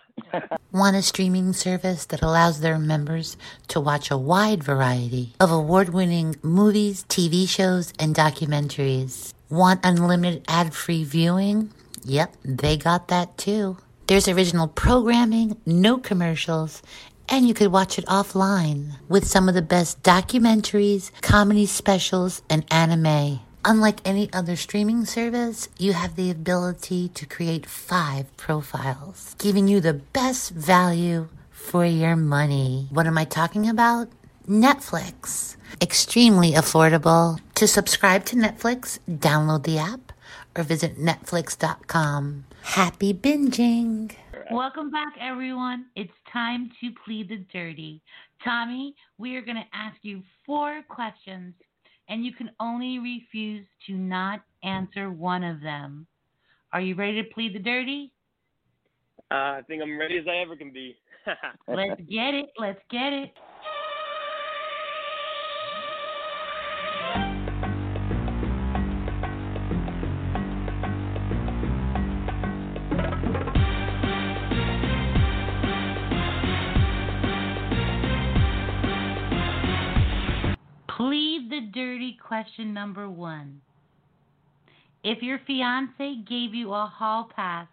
Want 0.73 0.97
a 0.97 1.01
streaming 1.01 1.53
service 1.53 2.05
that 2.07 2.21
allows 2.21 2.59
their 2.59 2.77
members 2.77 3.37
to 3.69 3.79
watch 3.79 4.11
a 4.11 4.17
wide 4.17 4.61
variety 4.61 5.35
of 5.39 5.51
award 5.51 5.89
winning 5.89 6.35
movies, 6.43 7.05
TV 7.05 7.47
shows, 7.47 7.93
and 7.97 8.13
documentaries? 8.13 9.33
Want 9.49 9.79
unlimited 9.85 10.43
ad 10.49 10.73
free 10.73 11.05
viewing? 11.05 11.71
Yep, 12.05 12.35
they 12.43 12.77
got 12.77 13.07
that 13.07 13.37
too. 13.37 13.77
There's 14.07 14.27
original 14.27 14.67
programming, 14.67 15.57
no 15.65 15.97
commercials, 15.97 16.83
and 17.29 17.47
you 17.47 17.53
could 17.53 17.71
watch 17.71 17.97
it 17.97 18.05
offline 18.05 18.97
with 19.07 19.25
some 19.25 19.47
of 19.47 19.55
the 19.55 19.61
best 19.61 20.03
documentaries, 20.03 21.11
comedy 21.21 21.65
specials, 21.65 22.41
and 22.49 22.65
anime. 22.69 23.39
Unlike 23.65 24.01
any 24.03 24.29
other 24.33 24.57
streaming 24.57 25.05
service, 25.05 25.69
you 25.77 25.93
have 25.93 26.17
the 26.17 26.29
ability 26.29 27.07
to 27.09 27.25
create 27.25 27.65
five 27.65 28.35
profiles, 28.35 29.35
giving 29.39 29.69
you 29.69 29.79
the 29.79 29.93
best 29.93 30.51
value 30.51 31.29
for 31.49 31.85
your 31.85 32.17
money. 32.17 32.87
What 32.91 33.07
am 33.07 33.17
I 33.17 33.23
talking 33.23 33.69
about? 33.69 34.09
Netflix. 34.45 35.55
Extremely 35.81 36.51
affordable. 36.51 37.39
To 37.55 37.65
subscribe 37.65 38.25
to 38.25 38.35
Netflix, 38.35 38.99
download 39.09 39.63
the 39.63 39.77
app 39.77 40.02
or 40.55 40.63
visit 40.63 40.97
netflix.com. 40.97 42.45
Happy 42.61 43.13
binging. 43.13 44.15
Welcome 44.51 44.91
back, 44.91 45.13
everyone. 45.19 45.85
It's 45.95 46.11
time 46.31 46.71
to 46.81 46.91
plead 47.05 47.29
the 47.29 47.45
dirty. 47.51 48.01
Tommy, 48.43 48.95
we 49.17 49.35
are 49.35 49.41
going 49.41 49.57
to 49.57 49.77
ask 49.77 49.97
you 50.01 50.21
four 50.45 50.83
questions, 50.89 51.53
and 52.09 52.25
you 52.25 52.33
can 52.33 52.51
only 52.59 52.99
refuse 52.99 53.65
to 53.87 53.93
not 53.93 54.41
answer 54.63 55.11
one 55.11 55.43
of 55.43 55.61
them. 55.61 56.07
Are 56.73 56.81
you 56.81 56.95
ready 56.95 57.21
to 57.23 57.29
plead 57.33 57.55
the 57.55 57.59
dirty? 57.59 58.11
Uh, 59.31 59.35
I 59.57 59.61
think 59.67 59.81
I'm 59.81 59.97
ready 59.97 60.17
as 60.17 60.25
I 60.27 60.41
ever 60.41 60.55
can 60.55 60.71
be. 60.71 60.95
Let's 61.67 62.01
get 62.01 62.33
it. 62.33 62.49
Let's 62.59 62.81
get 62.91 63.13
it. 63.13 63.33
Question 82.43 82.73
number 82.73 83.09
one. 83.09 83.61
If 85.03 85.21
your 85.21 85.39
fiance 85.45 86.15
gave 86.27 86.53
you 86.53 86.73
a 86.73 86.85
hall 86.85 87.29
pass 87.35 87.67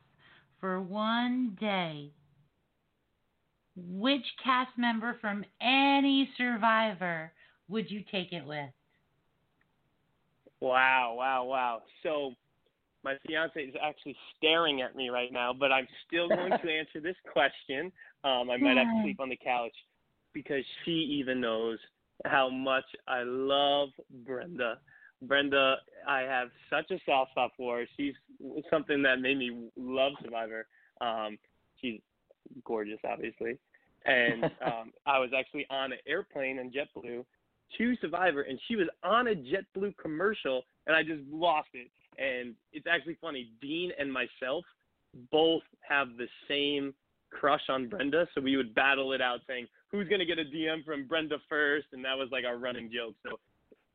for 0.61 0.81
one 0.81 1.57
day, 1.61 2.11
which 3.77 4.25
cast 4.45 4.71
member 4.77 5.17
from 5.21 5.45
any 5.61 6.29
survivor 6.37 7.33
would 7.69 7.91
you 7.91 8.03
take 8.11 8.33
it 8.33 8.45
with? 8.45 8.71
Wow, 10.61 11.15
wow, 11.17 11.45
wow. 11.45 11.83
So 12.03 12.35
my 13.03 13.15
fiance 13.27 13.61
is 13.61 13.75
actually 13.83 14.17
staring 14.37 14.83
at 14.83 14.95
me 14.95 15.09
right 15.09 15.33
now, 15.33 15.53
but 15.53 15.73
I'm 15.73 15.87
still 16.07 16.29
going 16.29 16.50
to 16.50 16.71
answer 16.79 17.00
this 17.03 17.17
question. 17.33 17.91
Um, 18.25 18.50
I 18.50 18.57
might 18.57 18.77
have 18.77 18.87
to 18.87 19.03
sleep 19.03 19.21
on 19.21 19.31
the 19.31 19.39
couch 19.43 19.75
because 20.35 20.65
she 20.85 20.93
even 20.93 21.41
knows 21.41 21.79
how 22.25 22.49
much 22.49 22.85
I 23.09 23.23
love 23.25 23.91
Brenda. 24.25 24.79
Brenda, 25.23 25.77
I 26.09 26.21
have 26.21 26.49
such 26.71 26.91
a 26.91 27.00
soft 27.05 27.33
spot 27.33 27.50
for 27.57 27.79
her. 27.79 27.85
She's 27.97 28.15
something 28.71 29.03
that 29.03 29.21
made 29.21 29.39
me 29.39 29.69
love 29.77 30.12
Survivor. 30.23 30.67
Um, 31.00 31.39
she's 31.81 32.00
gorgeous, 32.65 32.99
obviously. 33.05 33.59
And 34.07 34.45
um, 34.65 34.93
I 35.07 35.19
was 35.19 35.31
actually 35.37 35.67
on 35.71 35.93
an 35.93 35.99
airplane 36.07 36.59
in 36.59 36.71
JetBlue 36.71 37.25
to 37.79 37.97
Survivor, 38.00 38.43
and 38.43 38.59
she 38.67 38.77
was 38.77 38.89
on 39.05 39.29
a 39.29 39.35
JetBlue 39.35 39.97
commercial, 39.97 40.62
and 40.87 40.97
I 40.97 41.03
just 41.03 41.23
lost 41.31 41.69
it. 41.75 41.91
And 42.19 42.55
it's 42.73 42.87
actually 42.91 43.17
funny. 43.21 43.50
Dean 43.61 43.93
and 43.99 44.12
myself 44.12 44.65
both 45.31 45.62
have 45.89 46.09
the 46.17 46.27
same 46.49 46.95
crush 47.31 47.62
on 47.69 47.89
Brenda, 47.89 48.27
so 48.35 48.41
we 48.41 48.57
would 48.57 48.75
battle 48.75 49.12
it 49.12 49.21
out, 49.21 49.41
saying 49.47 49.67
who's 49.92 50.09
gonna 50.09 50.25
get 50.25 50.38
a 50.38 50.44
DM 50.44 50.85
from 50.85 51.06
Brenda 51.06 51.38
first, 51.49 51.87
and 51.92 52.04
that 52.04 52.16
was 52.16 52.28
like 52.32 52.44
our 52.44 52.59
running 52.59 52.90
joke. 52.92 53.14
So 53.26 53.38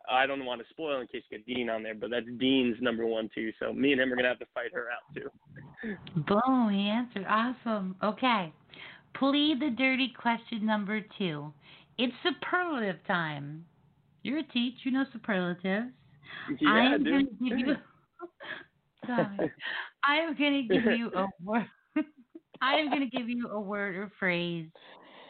I 0.10 0.26
don't 0.26 0.46
want 0.46 0.62
to 0.62 0.68
spoil 0.70 1.02
in 1.02 1.08
case 1.08 1.24
you 1.30 1.38
get 1.38 1.46
Dean 1.48 1.70
on 1.70 1.84
there, 1.84 1.96
but 1.96 2.10
that's 2.10 2.26
Dean's 2.38 2.78
number 2.82 3.06
one 3.06 3.30
too. 3.34 3.52
So 3.60 3.74
me 3.74 3.92
and 3.92 4.02
him 4.02 4.12
are 4.12 4.16
gonna 4.16 4.28
have 4.28 4.40
to 4.40 4.48
fight 4.54 4.72
her 4.74 4.88
out 4.92 5.14
too. 5.16 5.30
Boom, 6.28 6.70
he 6.70 6.90
answered. 6.90 7.26
Awesome. 7.28 7.96
Okay. 8.04 8.54
Plead 9.16 9.62
the 9.62 9.70
dirty 9.70 10.14
question 10.20 10.66
number 10.66 11.02
two. 11.18 11.54
It's 11.98 12.14
superlative 12.24 12.98
time. 13.08 13.66
You're 14.24 14.40
a 14.40 14.44
teach, 14.44 14.74
you 14.84 14.92
know 14.92 15.06
superlatives. 15.14 15.92
Yeah, 16.60 16.70
I 16.70 16.80
am 16.94 17.04
dude. 17.04 17.14
gonna 17.40 17.50
give 17.50 17.60
you 17.60 17.76
Sorry. 19.06 19.52
I 20.04 20.16
am 20.18 20.36
gonna 20.36 20.64
give 20.64 20.98
you 20.98 21.12
a 21.16 21.28
word 21.44 21.68
I 22.62 22.76
am 22.76 22.90
gonna 22.90 23.10
give 23.10 23.30
you 23.30 23.50
a 23.50 23.60
word 23.60 23.96
or 23.96 24.12
phrase. 24.20 24.68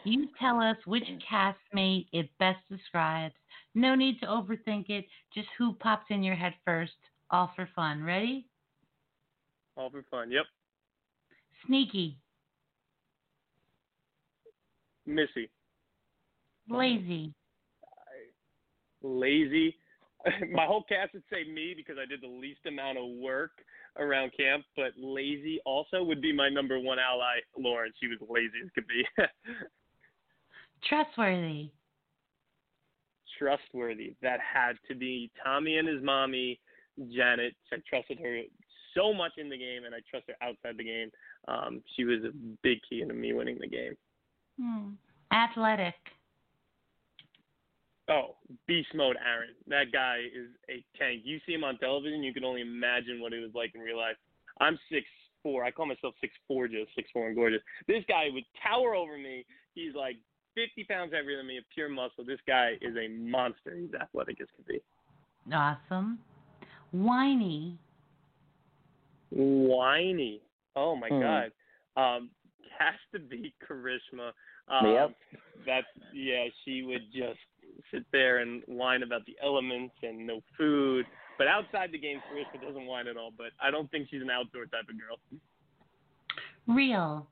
You 0.06 0.28
tell 0.38 0.60
us 0.60 0.76
which 0.84 1.02
castmate 1.28 2.06
it 2.12 2.30
best 2.38 2.60
describes. 2.70 3.34
No 3.74 3.96
need 3.96 4.20
to 4.20 4.26
overthink 4.26 4.88
it, 4.88 5.04
just 5.34 5.48
who 5.58 5.72
pops 5.72 6.06
in 6.10 6.22
your 6.22 6.36
head 6.36 6.54
first. 6.64 6.92
All 7.32 7.50
for 7.56 7.68
fun. 7.74 8.04
Ready? 8.04 8.46
All 9.76 9.90
for 9.90 10.04
fun. 10.08 10.30
Yep. 10.30 10.44
Sneaky, 11.66 12.16
Missy. 15.06 15.50
lazy, 16.70 17.34
Lazy. 19.02 19.74
My 20.52 20.66
whole 20.66 20.84
cast 20.88 21.14
would 21.14 21.24
say 21.32 21.50
me 21.50 21.74
because 21.76 21.96
I 22.00 22.06
did 22.06 22.20
the 22.20 22.28
least 22.28 22.60
amount 22.66 22.98
of 22.98 23.04
work 23.20 23.50
around 23.98 24.30
camp, 24.38 24.64
but 24.76 24.92
lazy 24.96 25.58
also 25.66 26.04
would 26.04 26.20
be 26.20 26.32
my 26.32 26.48
number 26.48 26.78
one 26.78 26.98
ally, 27.00 27.38
Lauren. 27.58 27.92
She 28.00 28.06
was 28.06 28.18
lazy 28.28 28.62
as 28.64 28.70
could 28.72 28.86
be. 28.86 29.04
trustworthy, 30.84 31.70
Trustworthy. 33.38 34.14
That 34.22 34.40
had 34.40 34.74
to 34.88 34.94
be 34.94 35.30
Tommy 35.44 35.76
and 35.76 35.86
his 35.86 36.02
mommy, 36.02 36.58
Janet. 37.14 37.54
I 37.72 37.76
trusted 37.88 38.18
her 38.20 38.40
so 38.94 39.12
much 39.12 39.32
in 39.36 39.50
the 39.50 39.58
game, 39.58 39.84
and 39.84 39.94
I 39.94 39.98
trust 40.10 40.24
her 40.28 40.34
outside 40.40 40.78
the 40.78 40.84
game. 40.84 41.10
Um, 41.46 41.82
she 41.94 42.04
was 42.04 42.20
a 42.24 42.30
big 42.62 42.78
key 42.88 43.02
into 43.02 43.14
me 43.14 43.32
winning 43.34 43.58
the 43.60 43.66
game. 43.68 43.94
hmm. 44.60 44.90
athletic, 45.32 45.94
Oh, 48.08 48.36
beast 48.68 48.88
mode, 48.94 49.16
Aaron. 49.26 49.50
That 49.66 49.90
guy 49.92 50.18
is 50.32 50.46
a 50.70 50.84
tank. 50.96 51.22
You 51.24 51.40
see 51.44 51.52
him 51.54 51.64
on 51.64 51.76
television, 51.78 52.22
you 52.22 52.32
can 52.32 52.44
only 52.44 52.60
imagine 52.60 53.20
what 53.20 53.32
he 53.32 53.40
was 53.40 53.50
like 53.52 53.74
in 53.74 53.80
real 53.80 53.96
life. 53.98 54.16
I'm 54.60 54.78
six 54.90 55.04
four. 55.42 55.64
I 55.64 55.72
call 55.72 55.86
myself 55.86 56.14
six 56.20 56.32
four, 56.46 56.68
just 56.68 56.94
six 56.94 57.10
four 57.12 57.26
and 57.26 57.34
gorgeous. 57.36 57.60
This 57.88 58.04
guy 58.08 58.28
would 58.32 58.44
tower 58.62 58.94
over 58.94 59.18
me. 59.18 59.44
He's 59.74 59.94
like 59.94 60.16
50 60.56 60.82
pounds 60.84 61.12
heavier 61.12 61.36
than 61.36 61.46
me, 61.46 61.58
of 61.58 61.64
pure 61.72 61.88
muscle. 61.88 62.24
This 62.26 62.40
guy 62.48 62.72
is 62.80 62.96
a 62.96 63.06
monster. 63.08 63.76
He's 63.78 63.94
athletic 63.94 64.40
as 64.40 64.48
can 64.56 64.64
be. 64.66 64.80
awesome, 65.54 66.18
whiny, 66.90 67.78
Whiny. 69.30 70.40
Oh 70.76 70.96
my 70.96 71.08
Hmm. 71.08 71.20
God. 71.20 71.52
Um, 71.96 72.30
has 72.78 72.94
to 73.12 73.18
be 73.18 73.54
Karishma. 73.62 74.32
Um, 74.68 74.86
Yep. 74.86 75.16
That's 75.64 75.86
yeah. 76.12 76.48
She 76.64 76.82
would 76.82 77.10
just 77.12 77.38
sit 77.90 78.04
there 78.12 78.38
and 78.38 78.62
whine 78.66 79.02
about 79.02 79.24
the 79.26 79.36
elements 79.42 79.94
and 80.02 80.26
no 80.26 80.42
food. 80.56 81.06
But 81.38 81.48
outside 81.48 81.92
the 81.92 81.98
game, 81.98 82.20
Karishma 82.30 82.60
doesn't 82.62 82.86
whine 82.86 83.08
at 83.08 83.16
all. 83.16 83.30
But 83.36 83.52
I 83.60 83.70
don't 83.70 83.90
think 83.90 84.08
she's 84.10 84.22
an 84.22 84.30
outdoor 84.30 84.66
type 84.66 84.88
of 84.88 84.96
girl. 84.98 85.18
Real. 86.66 87.28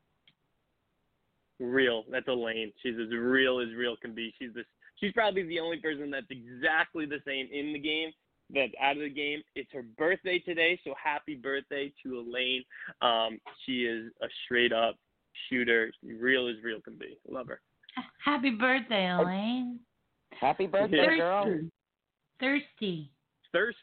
Real. 1.61 2.05
That's 2.11 2.27
Elaine. 2.29 2.73
She's 2.83 2.95
as 3.01 3.11
real 3.13 3.61
as 3.61 3.69
real 3.77 3.97
can 3.97 4.15
be. 4.15 4.35
She's 4.39 4.53
this. 4.55 4.65
She's 4.97 5.13
probably 5.13 5.43
the 5.45 5.61
only 5.61 5.79
person 5.79 6.11
that's 6.11 6.27
exactly 6.31 7.07
the 7.07 7.21
same 7.27 7.49
in 7.53 7.73
the 7.73 7.79
game 7.79 8.11
that's 8.53 8.73
out 8.81 8.97
of 8.97 9.03
the 9.03 9.09
game. 9.11 9.43
It's 9.55 9.71
her 9.73 9.83
birthday 9.97 10.39
today, 10.39 10.79
so 10.85 10.95
happy 11.03 11.35
birthday 11.35 11.93
to 12.03 12.19
Elaine. 12.21 12.63
Um, 13.03 13.39
she 13.65 13.85
is 13.85 14.11
a 14.23 14.27
straight 14.45 14.73
up 14.73 14.97
shooter, 15.49 15.93
real 16.03 16.49
as 16.49 16.57
real 16.63 16.81
can 16.81 16.97
be. 16.97 17.17
Love 17.29 17.49
her. 17.49 17.61
Happy 18.25 18.51
birthday, 18.51 19.09
Elaine. 19.11 19.81
Happy 20.41 20.67
birthday, 20.67 20.97
Thirsty. 21.07 21.19
girl. 21.19 21.61
Thirsty. 22.41 23.11
Thirst. 23.53 23.79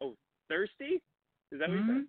Oh, 0.00 0.14
thirsty. 0.48 1.02
Is 1.52 1.58
that 1.60 1.68
what 1.68 1.76
you 1.78 1.82
Mhm. 1.84 1.96
said? 1.98 2.06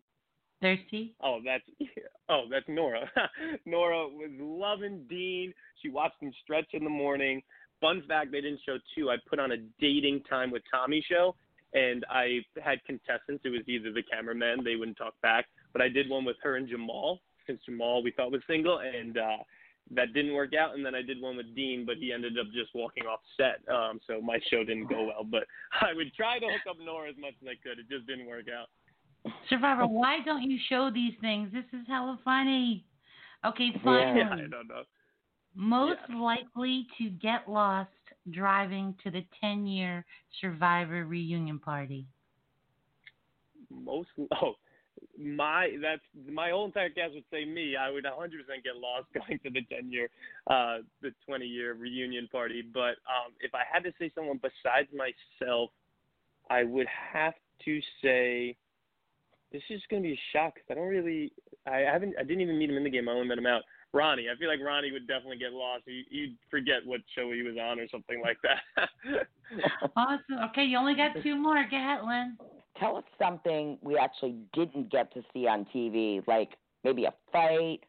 Thirsty. 0.61 1.13
Oh, 1.21 1.39
that's 1.43 1.63
oh, 2.29 2.43
that's 2.49 2.65
Noura. 2.67 3.09
Noura 3.65 4.07
was 4.07 4.31
loving 4.39 5.05
Dean. 5.09 5.53
She 5.81 5.89
watched 5.89 6.21
him 6.21 6.33
stretch 6.43 6.67
in 6.73 6.83
the 6.83 6.89
morning. 6.89 7.41
Fun 7.81 8.03
fact: 8.07 8.31
they 8.31 8.41
didn't 8.41 8.61
show 8.65 8.77
two. 8.95 9.09
I 9.09 9.15
put 9.29 9.39
on 9.39 9.51
a 9.51 9.57
dating 9.79 10.23
time 10.29 10.51
with 10.51 10.63
Tommy 10.69 11.03
show, 11.07 11.35
and 11.73 12.05
I 12.09 12.39
had 12.61 12.83
contestants. 12.85 13.43
It 13.45 13.49
was 13.49 13.61
either 13.67 13.91
the 13.91 14.03
cameramen; 14.03 14.63
they 14.63 14.75
wouldn't 14.75 14.97
talk 14.97 15.13
back. 15.21 15.45
But 15.71 15.81
I 15.81 15.89
did 15.89 16.09
one 16.09 16.25
with 16.25 16.37
her 16.43 16.57
and 16.57 16.67
Jamal, 16.67 17.21
since 17.47 17.61
Jamal 17.65 18.03
we 18.03 18.11
thought 18.11 18.31
was 18.31 18.41
single, 18.47 18.79
and 18.79 19.17
uh, 19.17 19.37
that 19.91 20.13
didn't 20.13 20.33
work 20.33 20.53
out. 20.53 20.75
And 20.75 20.85
then 20.85 20.95
I 20.95 21.01
did 21.01 21.21
one 21.21 21.37
with 21.37 21.55
Dean, 21.55 21.85
but 21.85 21.97
he 21.97 22.11
ended 22.11 22.37
up 22.37 22.47
just 22.53 22.75
walking 22.75 23.03
off 23.03 23.21
set. 23.37 23.61
Um, 23.73 23.99
so 24.07 24.21
my 24.21 24.39
show 24.51 24.63
didn't 24.63 24.87
go 24.87 25.05
well. 25.05 25.23
But 25.23 25.45
I 25.81 25.93
would 25.93 26.13
try 26.15 26.39
to 26.39 26.45
hook 26.45 26.67
up 26.69 26.77
Noura 26.83 27.09
as 27.09 27.17
much 27.17 27.33
as 27.41 27.47
I 27.47 27.55
could. 27.61 27.79
It 27.79 27.89
just 27.89 28.07
didn't 28.07 28.27
work 28.27 28.45
out. 28.49 28.67
Survivor, 29.49 29.85
why 29.85 30.19
don't 30.23 30.43
you 30.43 30.57
show 30.69 30.89
these 30.93 31.13
things? 31.21 31.51
This 31.51 31.65
is 31.73 31.85
hella 31.87 32.19
funny. 32.23 32.85
Okay, 33.45 33.69
finally. 33.83 34.19
Yeah, 34.19 34.33
I 34.33 34.47
don't 34.49 34.67
know. 34.67 34.83
Most 35.55 35.99
likely 36.09 36.87
to 36.97 37.09
get 37.09 37.49
lost 37.49 37.89
driving 38.31 38.95
to 39.03 39.11
the 39.11 39.25
10 39.41 39.65
year 39.65 40.05
Survivor 40.39 41.05
reunion 41.05 41.59
party. 41.59 42.05
most 43.69 44.09
oh 44.41 44.53
my 45.17 45.69
that's 45.81 46.01
my 46.31 46.49
whole 46.49 46.65
entire 46.65 46.89
cast 46.89 47.13
would 47.13 47.23
say 47.31 47.45
me 47.45 47.75
i 47.75 47.89
would 47.89 48.03
100% 48.03 48.29
get 48.63 48.75
lost 48.75 49.07
going 49.13 49.39
to 49.43 49.49
the 49.49 49.61
10 49.73 49.91
year 49.91 50.09
uh 50.49 50.77
the 51.01 51.13
20 51.25 51.45
year 51.45 51.73
reunion 51.73 52.27
party 52.31 52.61
but 52.73 52.95
um 53.07 53.31
if 53.41 53.53
i 53.53 53.61
had 53.71 53.83
to 53.83 53.91
say 53.99 54.11
someone 54.15 54.39
besides 54.41 54.89
myself 54.93 55.69
i 56.49 56.63
would 56.63 56.87
have 56.87 57.33
to 57.63 57.79
say 58.01 58.55
this 59.51 59.63
is 59.69 59.81
going 59.89 60.03
to 60.03 60.09
be 60.09 60.13
a 60.13 60.21
shock 60.33 60.55
'cause 60.55 60.65
i 60.69 60.73
don't 60.73 60.87
really 60.87 61.31
i 61.65 61.77
haven't 61.79 62.13
i 62.19 62.23
didn't 62.23 62.41
even 62.41 62.57
meet 62.57 62.69
him 62.69 62.77
in 62.77 62.83
the 62.83 62.89
game 62.89 63.09
i 63.09 63.11
only 63.11 63.27
met 63.27 63.37
him 63.37 63.45
out 63.45 63.63
ronnie 63.93 64.27
i 64.29 64.37
feel 64.37 64.49
like 64.49 64.59
ronnie 64.61 64.91
would 64.91 65.07
definitely 65.07 65.37
get 65.37 65.53
lost 65.53 65.83
he, 65.85 66.05
he'd 66.09 66.37
forget 66.49 66.85
what 66.85 67.01
show 67.15 67.31
he 67.31 67.41
was 67.41 67.57
on 67.59 67.79
or 67.79 67.87
something 67.89 68.21
like 68.21 68.37
that 68.43 68.89
Awesome. 69.95 70.37
Okay, 70.49 70.63
you 70.63 70.77
only 70.77 70.95
got 70.95 71.11
two 71.23 71.35
more. 71.35 71.65
Go 71.69 71.77
ahead, 71.77 72.01
Lynn. 72.05 72.37
Tell 72.77 72.95
us 72.97 73.03
something 73.17 73.77
we 73.81 73.97
actually 73.97 74.35
didn't 74.53 74.91
get 74.91 75.11
to 75.13 75.23
see 75.33 75.47
on 75.47 75.65
TV, 75.73 76.25
like 76.27 76.49
maybe 76.83 77.05
a 77.05 77.13
fight, 77.31 77.79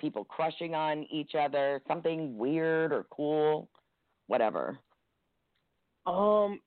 people 0.00 0.24
crushing 0.24 0.74
on 0.74 1.04
each 1.10 1.32
other, 1.34 1.82
something 1.86 2.38
weird 2.38 2.92
or 2.92 3.06
cool, 3.10 3.68
whatever. 4.28 4.78
Um, 6.06 6.60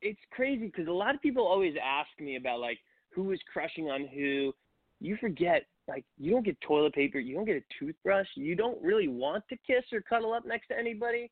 it's 0.00 0.20
crazy 0.30 0.66
because 0.66 0.88
a 0.88 0.92
lot 0.92 1.14
of 1.14 1.20
people 1.20 1.46
always 1.46 1.74
ask 1.82 2.08
me 2.20 2.36
about 2.36 2.60
like 2.60 2.78
who 3.14 3.32
is 3.32 3.40
crushing 3.52 3.90
on 3.90 4.06
who. 4.06 4.52
You 5.00 5.16
forget 5.20 5.66
like 5.88 6.04
you 6.18 6.30
don't 6.30 6.44
get 6.44 6.60
toilet 6.60 6.94
paper, 6.94 7.18
you 7.18 7.34
don't 7.34 7.44
get 7.44 7.56
a 7.56 7.78
toothbrush, 7.78 8.28
you 8.36 8.54
don't 8.54 8.80
really 8.82 9.08
want 9.08 9.44
to 9.48 9.56
kiss 9.66 9.84
or 9.92 10.00
cuddle 10.00 10.32
up 10.32 10.46
next 10.46 10.68
to 10.68 10.78
anybody. 10.78 11.30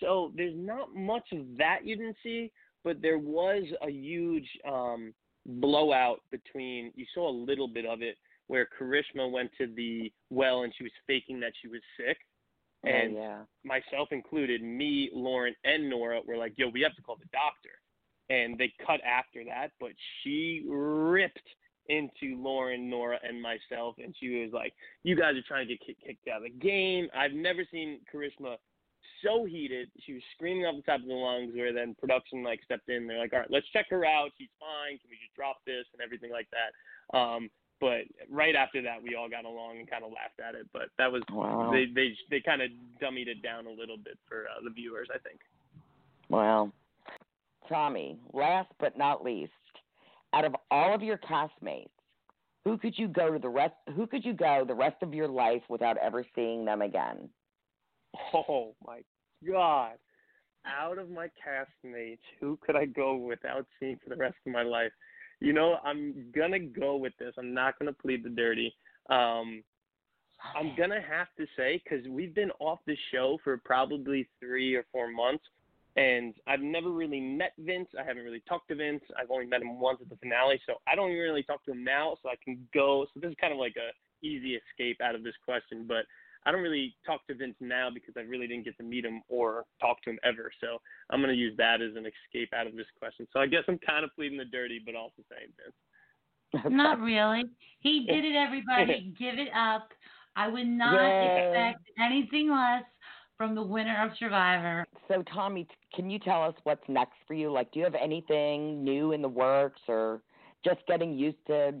So 0.00 0.32
there's 0.36 0.54
not 0.54 0.94
much 0.94 1.24
of 1.32 1.40
that 1.56 1.80
you 1.84 1.96
didn't 1.96 2.16
see, 2.22 2.52
but 2.84 3.00
there 3.00 3.18
was 3.18 3.64
a 3.82 3.90
huge 3.90 4.48
um 4.68 5.14
blowout 5.46 6.20
between 6.30 6.92
you 6.96 7.06
saw 7.14 7.30
a 7.30 7.36
little 7.36 7.68
bit 7.68 7.86
of 7.86 8.02
it 8.02 8.16
where 8.48 8.68
Karishma 8.78 9.30
went 9.30 9.50
to 9.58 9.66
the 9.66 10.12
well 10.30 10.62
and 10.62 10.72
she 10.76 10.84
was 10.84 10.92
faking 11.06 11.40
that 11.40 11.52
she 11.60 11.68
was 11.68 11.80
sick. 11.96 12.18
And 12.84 13.16
oh, 13.16 13.20
yeah. 13.20 13.38
myself 13.64 14.08
included, 14.12 14.62
me, 14.62 15.10
Lauren, 15.12 15.54
and 15.64 15.90
Noura 15.90 16.20
were 16.24 16.36
like, 16.36 16.52
yo, 16.56 16.68
we 16.68 16.82
have 16.82 16.94
to 16.94 17.02
call 17.02 17.16
the 17.16 17.28
doctor. 17.32 17.80
And 18.28 18.58
they 18.58 18.72
cut 18.84 19.00
after 19.04 19.44
that, 19.44 19.70
but 19.78 19.90
she 20.22 20.64
ripped 20.68 21.46
into 21.88 22.36
Lauren, 22.42 22.90
Noura, 22.90 23.18
and 23.22 23.40
myself, 23.40 23.94
and 24.02 24.12
she 24.18 24.42
was 24.42 24.50
like, 24.52 24.74
you 25.04 25.14
guys 25.14 25.36
are 25.36 25.46
trying 25.46 25.68
to 25.68 25.74
get 25.76 25.86
kick- 25.86 26.04
kicked 26.04 26.26
out 26.28 26.38
of 26.38 26.42
the 26.42 26.58
game. 26.58 27.08
I've 27.16 27.32
never 27.32 27.62
seen 27.70 28.00
Karishma 28.12 28.56
so 29.22 29.44
heated. 29.44 29.88
She 30.04 30.14
was 30.14 30.22
screaming 30.34 30.64
off 30.66 30.74
the 30.76 30.82
top 30.82 31.00
of 31.00 31.06
the 31.06 31.14
lungs, 31.14 31.54
where 31.54 31.72
then 31.72 31.94
production 32.00 32.42
like 32.42 32.60
stepped 32.64 32.88
in. 32.88 33.06
They're 33.06 33.18
like, 33.20 33.32
all 33.32 33.38
right, 33.38 33.50
let's 33.50 33.68
check 33.72 33.86
her 33.90 34.04
out. 34.04 34.30
She's 34.36 34.50
fine. 34.58 34.98
Can 34.98 35.08
we 35.10 35.16
just 35.22 35.34
drop 35.36 35.58
this 35.64 35.86
and 35.92 36.02
everything 36.02 36.32
like 36.32 36.48
that? 36.50 37.16
Um, 37.16 37.48
but 37.80 38.02
right 38.30 38.56
after 38.56 38.82
that, 38.82 39.02
we 39.02 39.14
all 39.14 39.28
got 39.28 39.44
along 39.44 39.78
and 39.78 39.88
kind 39.88 40.02
of 40.04 40.10
laughed 40.10 40.40
at 40.40 40.54
it. 40.54 40.66
But 40.72 40.88
that 40.98 41.12
was 41.12 41.22
Wow. 41.30 41.70
they 41.72 41.86
they 41.86 42.16
they 42.30 42.40
kind 42.40 42.62
of 42.62 42.70
dummied 43.00 43.28
it 43.28 43.42
down 43.42 43.66
a 43.66 43.70
little 43.70 43.96
bit 43.98 44.18
for 44.28 44.46
uh, 44.50 44.60
the 44.64 44.70
viewers, 44.70 45.08
I 45.14 45.18
think. 45.18 45.40
Well, 46.28 46.72
Tommy, 47.68 48.18
last 48.32 48.70
but 48.78 48.96
not 48.96 49.24
least, 49.24 49.52
out 50.32 50.44
of 50.44 50.54
all 50.70 50.94
of 50.94 51.02
your 51.02 51.18
castmates, 51.18 51.88
who 52.64 52.76
could 52.76 52.98
you 52.98 53.08
go 53.08 53.32
to 53.32 53.38
the 53.38 53.48
rest? 53.48 53.74
Who 53.94 54.06
could 54.06 54.24
you 54.24 54.32
go 54.32 54.64
the 54.66 54.74
rest 54.74 54.96
of 55.02 55.14
your 55.14 55.28
life 55.28 55.62
without 55.68 55.96
ever 55.98 56.24
seeing 56.34 56.64
them 56.64 56.82
again? 56.82 57.28
Oh 58.34 58.74
my 58.86 59.02
God! 59.46 59.92
Out 60.66 60.98
of 60.98 61.10
my 61.10 61.28
castmates, 61.28 62.18
who 62.40 62.58
could 62.64 62.74
I 62.74 62.86
go 62.86 63.14
without 63.16 63.66
seeing 63.78 63.98
for 64.02 64.10
the 64.10 64.16
rest 64.16 64.36
of 64.46 64.52
my 64.52 64.62
life? 64.62 64.90
You 65.40 65.52
know, 65.52 65.76
I'm 65.84 66.32
gonna 66.34 66.58
go 66.58 66.96
with 66.96 67.12
this. 67.18 67.34
I'm 67.38 67.54
not 67.54 67.78
gonna 67.78 67.92
plead 67.92 68.24
the 68.24 68.30
dirty. 68.30 68.74
Um, 69.10 69.62
I'm 70.54 70.74
gonna 70.76 71.00
have 71.00 71.28
to 71.38 71.46
say 71.56 71.80
because 71.84 72.06
we've 72.08 72.34
been 72.34 72.50
off 72.58 72.80
the 72.86 72.96
show 73.12 73.38
for 73.44 73.58
probably 73.58 74.28
three 74.40 74.74
or 74.74 74.84
four 74.92 75.10
months, 75.10 75.44
and 75.96 76.34
I've 76.46 76.60
never 76.60 76.90
really 76.90 77.20
met 77.20 77.52
Vince. 77.58 77.88
I 77.98 78.04
haven't 78.04 78.24
really 78.24 78.42
talked 78.46 78.68
to 78.68 78.74
Vince. 78.74 79.02
I've 79.18 79.30
only 79.30 79.46
met 79.46 79.62
him 79.62 79.80
once 79.80 79.98
at 80.02 80.10
the 80.10 80.16
finale, 80.16 80.60
so 80.66 80.74
I 80.86 80.94
don't 80.94 81.10
even 81.10 81.22
really 81.22 81.42
talk 81.42 81.64
to 81.64 81.72
him 81.72 81.82
now. 81.82 82.16
So 82.22 82.28
I 82.28 82.34
can 82.44 82.58
go. 82.74 83.06
So 83.12 83.20
this 83.20 83.30
is 83.30 83.36
kind 83.40 83.52
of 83.52 83.58
like 83.58 83.76
a 83.76 83.92
easy 84.24 84.56
escape 84.56 85.00
out 85.02 85.14
of 85.14 85.22
this 85.24 85.34
question, 85.44 85.86
but 85.88 86.04
I 86.44 86.52
don't 86.52 86.62
really 86.62 86.94
talk 87.04 87.26
to 87.26 87.34
Vince 87.34 87.56
now 87.60 87.88
because 87.92 88.14
I 88.16 88.20
really 88.20 88.46
didn't 88.46 88.64
get 88.64 88.76
to 88.76 88.84
meet 88.84 89.04
him 89.04 89.22
or 89.28 89.64
talk 89.80 90.02
to 90.02 90.10
him 90.10 90.18
ever. 90.22 90.50
So 90.60 90.78
I'm 91.10 91.20
gonna 91.20 91.32
use 91.32 91.56
that 91.56 91.80
as 91.80 91.96
an 91.96 92.06
escape 92.06 92.52
out 92.54 92.66
of 92.66 92.76
this 92.76 92.86
question. 92.98 93.26
So 93.32 93.40
I 93.40 93.46
guess 93.46 93.62
I'm 93.66 93.78
kind 93.78 94.04
of 94.04 94.10
pleading 94.14 94.38
the 94.38 94.44
dirty, 94.44 94.80
but 94.84 94.94
also 94.94 95.22
saying 95.30 95.50
Vince. 95.56 96.72
Not 96.72 97.00
really. 97.00 97.44
He 97.80 98.06
did 98.08 98.24
it, 98.24 98.36
everybody. 98.36 99.14
Give 99.18 99.38
it 99.38 99.48
up. 99.56 99.88
I 100.36 100.48
would 100.48 100.66
not 100.66 101.00
Yay. 101.00 101.48
expect 101.48 101.80
anything 101.98 102.50
less 102.50 102.84
from 103.36 103.54
the 103.54 103.62
winner 103.62 104.04
of 104.04 104.16
Survivor. 104.18 104.86
So, 105.08 105.22
Tommy, 105.32 105.66
can 105.94 106.10
you 106.10 106.18
tell 106.18 106.42
us 106.42 106.54
what's 106.64 106.82
next 106.88 107.16
for 107.26 107.34
you? 107.34 107.50
Like, 107.50 107.70
do 107.72 107.78
you 107.78 107.84
have 107.84 107.94
anything 107.94 108.82
new 108.82 109.12
in 109.12 109.22
the 109.22 109.28
works, 109.28 109.80
or 109.88 110.22
just 110.64 110.80
getting 110.86 111.14
used 111.14 111.44
to, 111.48 111.74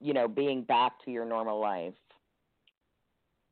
you 0.00 0.14
know, 0.14 0.28
being 0.28 0.62
back 0.62 0.92
to 1.04 1.10
your 1.10 1.24
normal 1.24 1.60
life? 1.60 1.94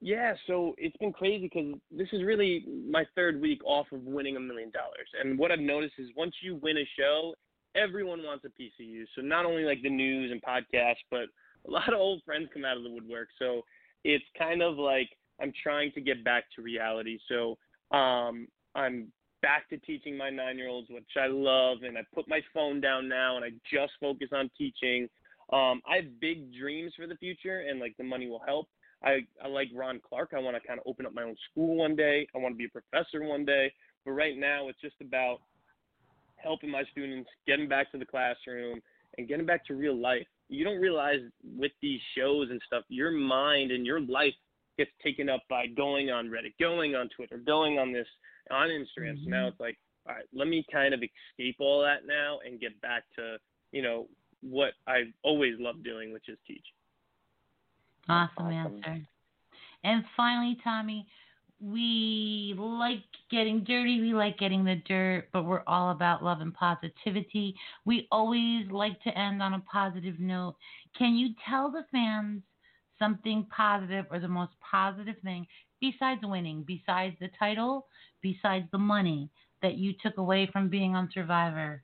Yeah, 0.01 0.35
so 0.47 0.75
it's 0.77 0.97
been 0.99 1.13
crazy 1.13 1.51
because 1.53 1.81
this 1.91 2.09
is 2.13 2.23
really 2.23 2.65
my 2.89 3.05
third 3.15 3.41
week 3.41 3.61
off 3.65 3.87
of 3.93 4.03
winning 4.03 4.37
a 4.37 4.41
million 4.41 4.71
dollars. 4.71 5.09
And 5.21 5.39
what 5.39 5.51
I've 5.51 5.59
noticed 5.59 5.95
is 5.99 6.11
once 6.17 6.35
you 6.43 6.57
win 6.63 6.77
a 6.77 6.89
show, 6.99 7.35
everyone 7.75 8.23
wants 8.23 8.45
a 8.45 8.51
piece 8.51 8.73
of 8.79 8.87
you. 8.87 9.07
So 9.17 9.23
not 9.23 9.47
only 9.47 9.65
like 9.65 9.83
the 9.83 9.91
news 9.91 10.31
and 10.31 10.43
podcasts, 10.43 11.05
but 11.11 11.27
a 11.67 11.71
lot 11.71 11.89
of 11.89 11.99
old 11.99 12.23
friends 12.25 12.49
come 12.53 12.65
out 12.65 12.77
of 12.77 12.83
the 12.83 12.91
woodwork. 12.91 13.29
So 13.39 13.63
it's 14.05 14.25
kind 14.39 14.63
of 14.63 14.77
like 14.77 15.09
I'm 15.41 15.53
trying 15.63 15.93
to 15.93 16.01
get 16.01 16.25
back 16.25 16.45
to 16.57 16.63
reality. 16.63 17.19
So 17.29 17.59
um, 17.97 18.49
I'm 18.75 19.13
back 19.43 19.69
to 19.71 19.79
teaching 19.79 20.17
my 20.17 20.31
nine 20.31 20.59
year 20.59 20.69
olds, 20.69 20.89
which 20.91 21.05
I 21.17 21.27
love, 21.29 21.79
and 21.83 21.97
I 21.97 22.03
put 22.15 22.29
my 22.29 22.41
phone 22.55 22.81
down 22.81 23.09
now 23.09 23.37
and 23.37 23.45
I 23.45 23.51
just 23.73 23.93
focus 24.01 24.29
on 24.33 24.51
teaching. 24.57 25.09
Um, 25.53 25.81
I 25.89 25.97
have 25.97 26.21
big 26.21 26.53
dreams 26.53 26.93
for 26.97 27.07
the 27.07 27.17
future, 27.17 27.61
and 27.61 27.79
like 27.79 27.97
the 27.97 28.05
money 28.05 28.29
will 28.29 28.43
help. 28.45 28.69
I, 29.05 29.19
I 29.45 29.49
like 29.49 29.69
Ron 29.75 30.01
Clark. 30.07 30.31
I 30.35 30.41
want 30.41 30.61
to 30.61 30.67
kind 30.67 30.81
of 30.81 30.87
open 30.87 31.07
up 31.07 31.15
my 31.15 31.23
own 31.23 31.37
school 31.51 31.77
one 31.77 31.95
day. 31.95 32.27
I 32.35 32.39
want 32.39 32.55
to 32.55 32.59
be 32.59 32.65
a 32.65 32.69
professor 32.69 33.23
one 33.23 33.45
day. 33.45 33.73
But 34.05 34.13
right 34.13 34.37
now, 34.37 34.69
it's 34.69 34.81
just 34.81 34.97
about 35.01 35.39
helping 36.37 36.71
my 36.71 36.83
students, 36.91 37.29
getting 37.47 37.69
back 37.69 37.93
to 37.93 37.99
the 37.99 38.05
classroom, 38.05 38.81
and 39.19 39.29
getting 39.29 39.47
back 39.47 39.65
to 39.67 39.75
real 39.75 39.97
life. 39.97 40.27
You 40.49 40.65
don't 40.65 40.81
realize 40.81 41.21
with 41.57 41.73
these 41.83 42.01
shows 42.17 42.49
and 42.51 42.61
stuff, 42.67 42.85
your 42.89 43.11
mind 43.11 43.71
and 43.71 43.87
your 43.87 44.01
life 44.01 44.35
gets 44.77 44.91
taken 45.03 45.29
up 45.29 45.43
by 45.49 45.67
going 45.67 46.11
on 46.11 46.29
Reddit, 46.29 46.55
going 46.61 46.95
on 46.95 47.09
Twitter, 47.15 47.39
going 47.39 47.79
on 47.79 47.93
this, 47.93 48.07
on 48.51 48.69
Instagram. 48.69 49.23
So 49.23 49.31
now 49.31 49.37
mm-hmm. 49.37 49.49
it's 49.49 49.61
like 49.61 49.79
all 50.09 50.15
right, 50.15 50.25
let 50.33 50.49
me 50.49 50.65
kind 50.73 50.95
of 50.95 51.01
escape 51.01 51.57
all 51.59 51.83
that 51.83 52.07
now 52.07 52.39
and 52.47 52.61
get 52.61 52.81
back 52.81 53.05
to, 53.17 53.37
you 53.73 53.83
know, 53.83 54.07
what 54.41 54.73
I've 54.87 55.13
always 55.23 55.55
loved 55.59 55.83
doing, 55.83 56.13
which 56.13 56.29
is 56.29 56.39
teach. 56.47 56.65
Awesome, 58.09 58.47
awesome. 58.47 58.77
answer. 58.77 59.07
And 59.83 60.05
finally, 60.17 60.59
Tommy, 60.63 61.07
we 61.61 62.55
like 62.57 63.03
getting 63.31 63.65
dirty, 63.65 64.01
we 64.01 64.13
like 64.13 64.39
getting 64.39 64.65
the 64.65 64.77
dirt, 64.87 65.29
but 65.33 65.45
we're 65.45 65.63
all 65.67 65.91
about 65.91 66.23
love 66.23 66.41
and 66.41 66.55
positivity. 66.55 67.55
We 67.85 68.07
always 68.13 68.71
like 68.71 69.01
to 69.03 69.19
end 69.19 69.43
on 69.43 69.55
a 69.55 69.61
positive 69.61 70.21
note. 70.21 70.57
Can 70.97 71.15
you 71.17 71.31
tell 71.49 71.71
the 71.71 71.85
fans 71.91 72.43
something 72.99 73.47
positive 73.55 74.07
or 74.11 74.19
the 74.19 74.29
most 74.29 74.53
positive 74.61 75.17
thing 75.23 75.47
besides 75.81 76.21
winning, 76.23 76.65
besides 76.67 77.17
the 77.21 77.29
title, 77.39 77.87
besides 78.23 78.67
the 78.73 78.79
money 78.79 79.31
that 79.63 79.77
you 79.77 79.95
took 80.03 80.19
away 80.19 80.49
from 80.53 80.69
being 80.69 80.95
on 80.95 81.09
Survivor? 81.13 81.83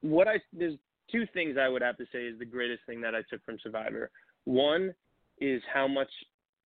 What 0.00 0.28
I 0.28 0.40
there's 0.52 0.78
two 1.10 1.26
things 1.34 1.56
I 1.60 1.68
would 1.68 1.82
have 1.82 1.96
to 1.98 2.06
say 2.12 2.26
is 2.26 2.38
the 2.38 2.44
greatest 2.44 2.82
thing 2.86 3.00
that 3.00 3.14
I 3.14 3.22
took 3.30 3.44
from 3.44 3.58
Survivor. 3.62 4.10
One 4.44 4.94
is 5.40 5.62
how 5.72 5.88
much 5.88 6.10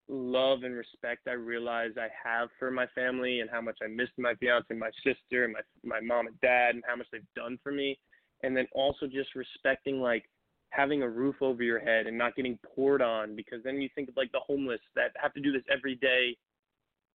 love 0.08 0.64
and 0.64 0.74
respect 0.74 1.28
I 1.28 1.32
realize 1.32 1.92
I 1.96 2.08
have 2.24 2.48
for 2.58 2.70
my 2.70 2.86
family 2.94 3.40
and 3.40 3.48
how 3.48 3.60
much 3.60 3.78
I 3.82 3.86
miss 3.86 4.08
my 4.18 4.34
fiance 4.34 4.74
my 4.74 4.90
sister 5.04 5.48
my 5.48 5.60
my 5.84 6.00
mom 6.00 6.26
and 6.26 6.40
dad 6.40 6.74
and 6.74 6.84
how 6.86 6.96
much 6.96 7.06
they've 7.12 7.22
done 7.36 7.58
for 7.62 7.72
me. 7.72 7.98
And 8.42 8.56
then 8.56 8.66
also 8.72 9.06
just 9.06 9.34
respecting 9.34 10.00
like 10.00 10.24
having 10.70 11.02
a 11.02 11.08
roof 11.08 11.36
over 11.40 11.62
your 11.62 11.80
head 11.80 12.06
and 12.06 12.16
not 12.16 12.36
getting 12.36 12.58
poured 12.74 13.02
on 13.02 13.36
because 13.36 13.62
then 13.64 13.80
you 13.80 13.88
think 13.94 14.08
of 14.08 14.16
like 14.16 14.32
the 14.32 14.40
homeless 14.40 14.80
that 14.94 15.12
have 15.20 15.32
to 15.34 15.40
do 15.40 15.52
this 15.52 15.62
every 15.70 15.96
day 15.96 16.36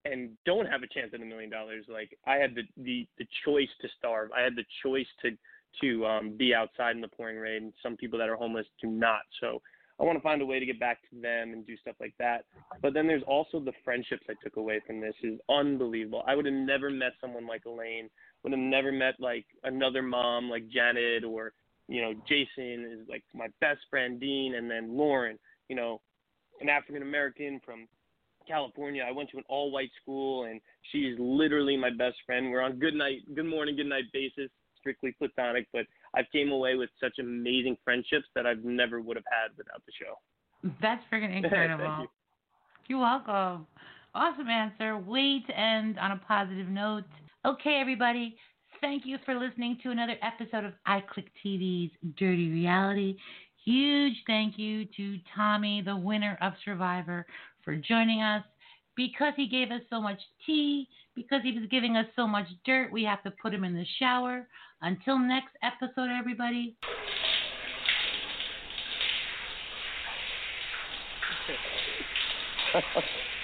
and 0.06 0.30
don't 0.46 0.68
have 0.68 0.84
a 0.84 0.88
chance 0.88 1.12
at 1.14 1.22
a 1.22 1.26
million 1.26 1.50
dollars. 1.50 1.86
Like 1.88 2.18
I 2.28 2.36
had 2.36 2.56
the, 2.56 2.64
the 2.78 3.08
the 3.18 3.26
choice 3.44 3.70
to 3.82 3.88
starve. 3.98 4.30
I 4.38 4.42
had 4.42 4.56
the 4.56 4.66
choice 4.84 5.08
to 5.24 5.32
to 5.82 6.06
um, 6.06 6.38
be 6.38 6.54
outside 6.54 6.96
in 6.96 7.02
the 7.02 7.08
pouring 7.08 7.38
rain. 7.38 7.74
Some 7.84 7.98
people 7.98 8.20
that 8.20 8.30
are 8.30 8.36
homeless 8.36 8.68
do 8.82 8.88
not. 8.88 9.22
So 9.42 9.62
I 10.00 10.04
want 10.04 10.18
to 10.18 10.24
find 10.24 10.42
a 10.42 10.46
way 10.46 10.60
to 10.60 10.66
get 10.66 10.80
back 10.80 11.00
to 11.10 11.22
them 11.22 11.54
and 11.54 11.66
do 11.66 11.78
stuff 11.78 11.96
like 12.00 12.14
that. 12.20 12.46
But 12.82 12.94
then 12.94 13.08
there's 13.08 13.24
also 13.28 13.60
the 13.60 13.74
friendships 13.84 14.24
I 14.30 14.34
took 14.44 14.58
away 14.58 14.82
from 14.86 15.00
this 15.00 15.16
is 15.24 15.40
unbelievable. 15.50 16.24
I 16.28 16.36
would 16.36 16.46
have 16.46 16.54
never 16.54 16.90
met 16.90 17.14
someone 17.22 17.48
like 17.48 17.66
Elaine. 17.66 18.10
Would 18.44 18.52
have 18.52 18.60
never 18.60 18.92
met 18.92 19.16
like 19.20 19.46
another 19.64 20.02
mom 20.02 20.50
like 20.50 20.70
Janet 20.70 21.24
or 21.24 21.54
you 21.88 22.02
know 22.02 22.14
Jason 22.28 22.86
is 22.92 23.08
like 23.10 23.24
my 23.34 23.48
best 23.62 23.80
friend 23.90 24.20
Dean 24.20 24.56
and 24.56 24.70
then 24.70 24.98
Lauren. 24.98 25.38
You 25.70 25.76
know, 25.76 26.02
an 26.62 26.70
African 26.70 27.02
American 27.02 27.60
from 27.66 27.88
California. 28.48 29.04
I 29.08 29.12
went 29.12 29.30
to 29.32 29.38
an 29.38 29.44
all 29.50 29.72
white 29.72 29.92
school 30.02 30.46
and 30.46 30.62
she's 30.92 31.16
literally 31.20 31.78
my 31.78 31.90
best 31.90 32.18
friend. 32.26 32.52
We're 32.52 32.62
on 32.62 32.80
good 32.80 32.94
night, 32.94 33.22
good 33.36 33.46
morning, 33.46 33.76
good 33.76 33.88
night 33.88 34.06
basis, 34.14 34.50
strictly 34.80 35.16
platonic, 35.18 35.68
but 35.74 35.86
I've 36.16 36.26
came 36.32 36.52
away 36.52 36.76
with 36.76 36.90
such 37.02 37.14
amazing 37.20 37.78
friendships 37.84 38.26
that 38.36 38.46
I've 38.46 38.64
never 38.64 39.02
would 39.02 39.18
have 39.18 39.26
had 39.30 39.58
without 39.58 39.82
the 39.86 39.92
show. 40.00 40.74
That's 40.82 41.04
freaking 41.12 41.36
incredible. 41.44 42.02
you. 42.02 42.08
You're 42.88 43.00
welcome. 43.00 43.68
Awesome 44.14 44.48
answer. 44.48 44.98
Way 44.98 45.42
to 45.48 45.60
end 45.60 46.00
on 46.00 46.12
a 46.12 46.22
positive 46.28 46.68
note. 46.68 47.04
Okay, 47.46 47.80
everybody. 47.82 48.38
Thank 48.86 49.08
you 49.08 49.18
for 49.26 49.34
listening 49.34 49.80
to 49.82 49.90
another 49.90 50.14
episode 50.22 50.64
of 50.64 50.74
iClick 50.88 51.26
TV's 51.44 51.92
Dirty 52.20 52.52
Reality. 52.52 53.18
Huge 53.64 54.14
thank 54.28 54.60
you 54.60 54.86
to 54.96 55.18
Tommy, 55.36 55.82
the 55.84 55.98
winner 55.98 56.38
of 56.40 56.54
Survivor, 56.64 57.26
for 57.64 57.76
joining 57.76 58.22
us. 58.22 58.44
Because 58.96 59.34
he 59.36 59.48
gave 59.48 59.72
us 59.72 59.82
so 59.90 60.00
much 60.00 60.20
tea, 60.46 60.88
because 61.16 61.42
he 61.42 61.52
was 61.52 61.68
giving 61.72 61.98
us 61.98 62.06
so 62.16 62.28
much 62.28 62.46
dirt, 62.64 62.92
we 62.92 63.04
have 63.06 63.24
to 63.24 63.32
put 63.42 63.56
him 63.56 63.64
in 63.64 63.74
the 63.74 63.88
shower. 63.98 64.48
Until 64.84 65.18
next 65.18 65.58
episode, 65.64 66.12
everybody. 66.16 66.78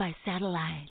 by 0.00 0.14
satellite. 0.24 0.88